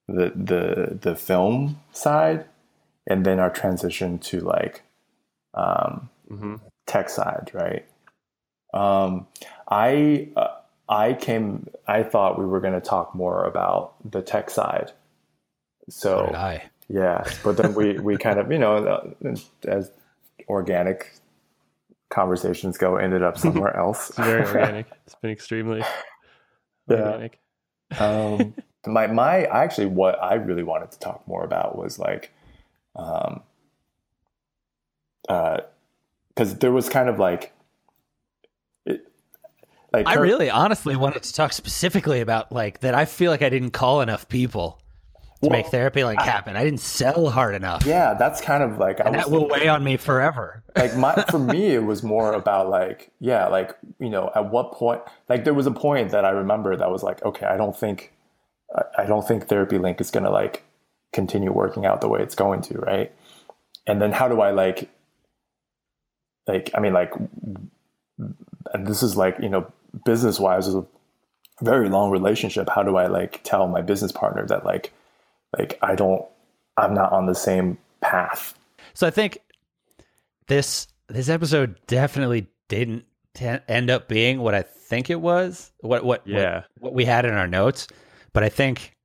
[0.07, 2.45] the the the film side,
[3.05, 4.83] and then our transition to like
[5.53, 7.85] um, hmm tech side, right?
[8.73, 9.27] Um,
[9.67, 10.55] I uh,
[10.89, 11.67] I came.
[11.87, 14.91] I thought we were going to talk more about the tech side.
[15.89, 16.63] So I.
[16.89, 19.35] yeah, but then we we kind of you know uh,
[19.65, 19.91] as
[20.47, 21.13] organic
[22.09, 24.09] conversations go, ended up somewhere else.
[24.09, 24.87] It's very organic.
[25.05, 25.83] It's been extremely
[26.89, 26.97] Yeah.
[26.97, 27.39] organic.
[27.99, 32.31] um, my my actually what I really wanted to talk more about was like,
[32.95, 33.41] um,
[35.29, 35.61] uh,
[36.29, 37.53] because there was kind of like,
[38.85, 39.05] it,
[39.91, 43.49] like I really honestly wanted to talk specifically about like that I feel like I
[43.49, 44.79] didn't call enough people
[45.43, 46.55] to make therapy like happen.
[46.55, 47.85] I didn't sell hard enough.
[47.85, 50.63] yeah, that's kind of like I was that will thinking- weigh on me forever.
[50.77, 54.71] like my for me it was more about like yeah like you know at what
[54.71, 57.77] point like there was a point that i remember that was like okay i don't
[57.77, 58.11] think
[58.75, 60.63] I- i don't think therapy link is going to like
[61.11, 63.11] continue working out the way it's going to right
[63.85, 64.89] and then how do i like
[66.47, 67.11] like i mean like
[68.73, 69.71] and this is like you know
[70.05, 70.85] business wise is a
[71.61, 74.91] very long relationship how do i like tell my business partner that like
[75.57, 76.25] like i don't
[76.77, 78.53] i'm not on the same path
[78.95, 79.37] So I think
[80.47, 85.71] this this episode definitely didn't te- end up being what I think it was.
[85.79, 86.63] What what Yeah.
[86.79, 87.87] what, what we had in our notes,
[88.33, 88.95] but I think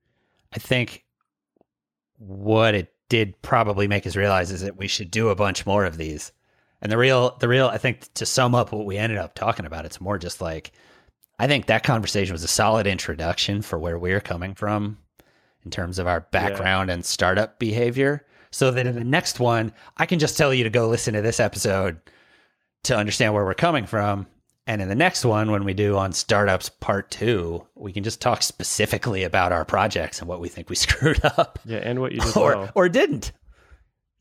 [0.53, 1.05] I think
[2.19, 5.85] what it did probably make us realize is that we should do a bunch more
[5.85, 6.33] of these.
[6.81, 9.67] And the real the real I think to sum up what we ended up talking
[9.67, 10.73] about, it's more just like
[11.39, 14.99] I think that conversation was a solid introduction for where we're coming from
[15.65, 18.25] in terms of our background and startup behavior.
[18.51, 21.21] So that in the next one, I can just tell you to go listen to
[21.23, 22.01] this episode
[22.85, 24.27] to understand where we're coming from.
[24.67, 28.21] And in the next one, when we do on startups part two, we can just
[28.21, 32.13] talk specifically about our projects and what we think we screwed up Yeah, and what
[32.13, 32.71] you did or, well.
[32.75, 33.33] or didn't.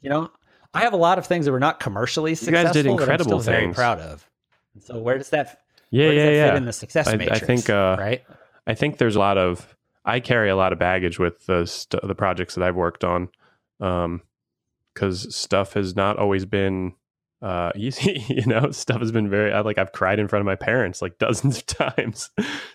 [0.02, 0.32] You know,
[0.74, 3.00] I have a lot of things that were not commercially guys successful did that I'm
[3.00, 4.30] incredible still very proud of.
[4.74, 6.48] And so where does that Yeah, yeah, that yeah.
[6.50, 7.46] fit in the success I- I matrix?
[7.46, 8.24] think, uh, right.
[8.68, 12.02] I think there's a lot of I carry a lot of baggage with the st-
[12.08, 13.30] the projects that I've worked on,
[14.94, 16.94] because stuff has not always been
[17.42, 18.24] uh, easy.
[18.28, 21.02] You know, stuff has been very I, like I've cried in front of my parents
[21.02, 22.30] like dozens of times.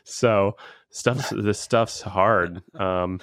[0.04, 0.56] so
[0.90, 2.62] stuff this stuff's hard.
[2.78, 3.20] Um,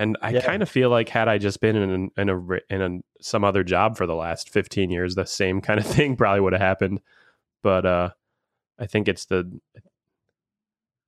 [0.00, 0.40] and I Yeah.
[0.40, 3.44] kind of feel like had I just been in an, in a in a, some
[3.44, 6.62] other job for the last 15 years, the same kind of thing probably would have
[6.62, 7.00] happened.
[7.62, 8.10] But uh,
[8.78, 9.60] I think it's the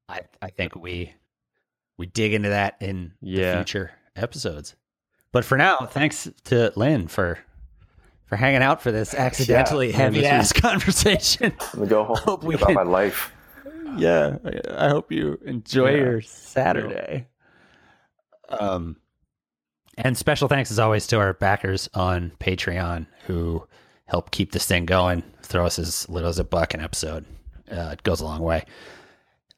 [0.08, 1.14] I, I think we
[1.98, 3.52] we dig into that in Yeah.
[3.52, 4.76] the future episodes.
[5.32, 7.38] But for now, thanks to Lynn for
[8.26, 11.52] for hanging out for this accidentally man, heavy this ass conversation.
[11.74, 13.32] let me go home Hope we think about can- my life
[13.94, 14.38] yeah,
[14.74, 15.96] I hope you enjoy Yeah.
[15.96, 17.26] your Saturday.
[18.58, 18.96] Um,
[19.98, 23.66] and special thanks as always to our backers on Patreon who
[24.06, 25.22] help keep this thing going.
[25.42, 27.24] Throw us as little as a buck an episode.
[27.70, 28.64] Uh, it goes a long way.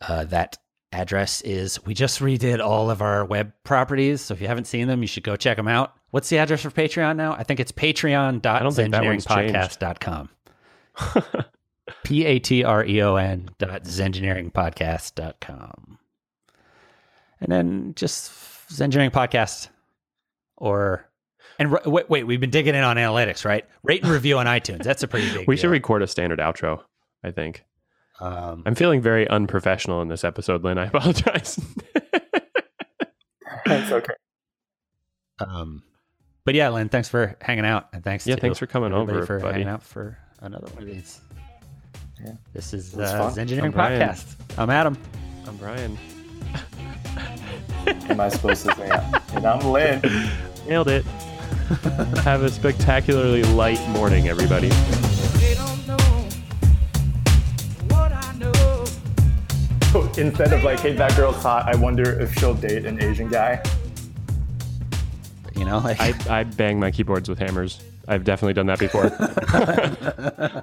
[0.01, 0.59] Uh, that
[0.93, 4.21] address is we just redid all of our web properties.
[4.21, 5.95] So if you haven't seen them, you should go check them out.
[6.11, 7.33] What's the address for Patreon now?
[7.33, 7.73] I think it's
[8.63, 10.29] don't think that one's patreon.zengineeringpodcast.com.
[12.05, 15.99] P A T R E O N dot zengineeringpodcast.com.
[17.41, 18.31] And then just
[18.75, 19.69] Zengineering Podcast
[20.57, 21.09] or
[21.59, 23.65] and r- wait, wait, we've been digging in on analytics, right?
[23.83, 24.83] Rate and review on iTunes.
[24.83, 26.83] That's a pretty big we should record a standard outro.
[27.23, 27.65] I think.
[28.21, 30.79] um, I'm feeling very unprofessional in this episode, Lynn.
[30.79, 31.59] I apologize.
[33.67, 34.15] That's okay
[35.41, 35.83] um,
[36.45, 38.27] but yeah, Lynn, thanks for hanging out, and thanks.
[38.27, 39.53] Yeah, to thanks for coming over, for buddy.
[39.55, 41.21] hanging out for another one of these.
[42.23, 42.33] Yeah.
[42.53, 43.39] This is It uh, fun.
[43.39, 44.37] Engineering I'm Podcast.
[44.59, 44.97] I'm Adam.
[45.47, 45.99] I'm Brian.
[48.11, 48.91] am i supposed to say
[49.35, 50.01] and i'm lynn
[50.67, 51.05] Nailed it.
[52.25, 54.69] Have a spectacularly light morning, everybody.
[54.69, 55.97] They don't know
[57.95, 58.85] what I know.
[59.93, 63.29] So instead of like, hey, that girl's hot, I wonder if she'll date an Asian
[63.29, 63.63] guy.
[65.55, 67.83] You know, like I, I bang my keyboards with hammers.
[68.09, 69.13] I've definitely done that before.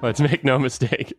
[0.02, 1.14] Let's make no mistake.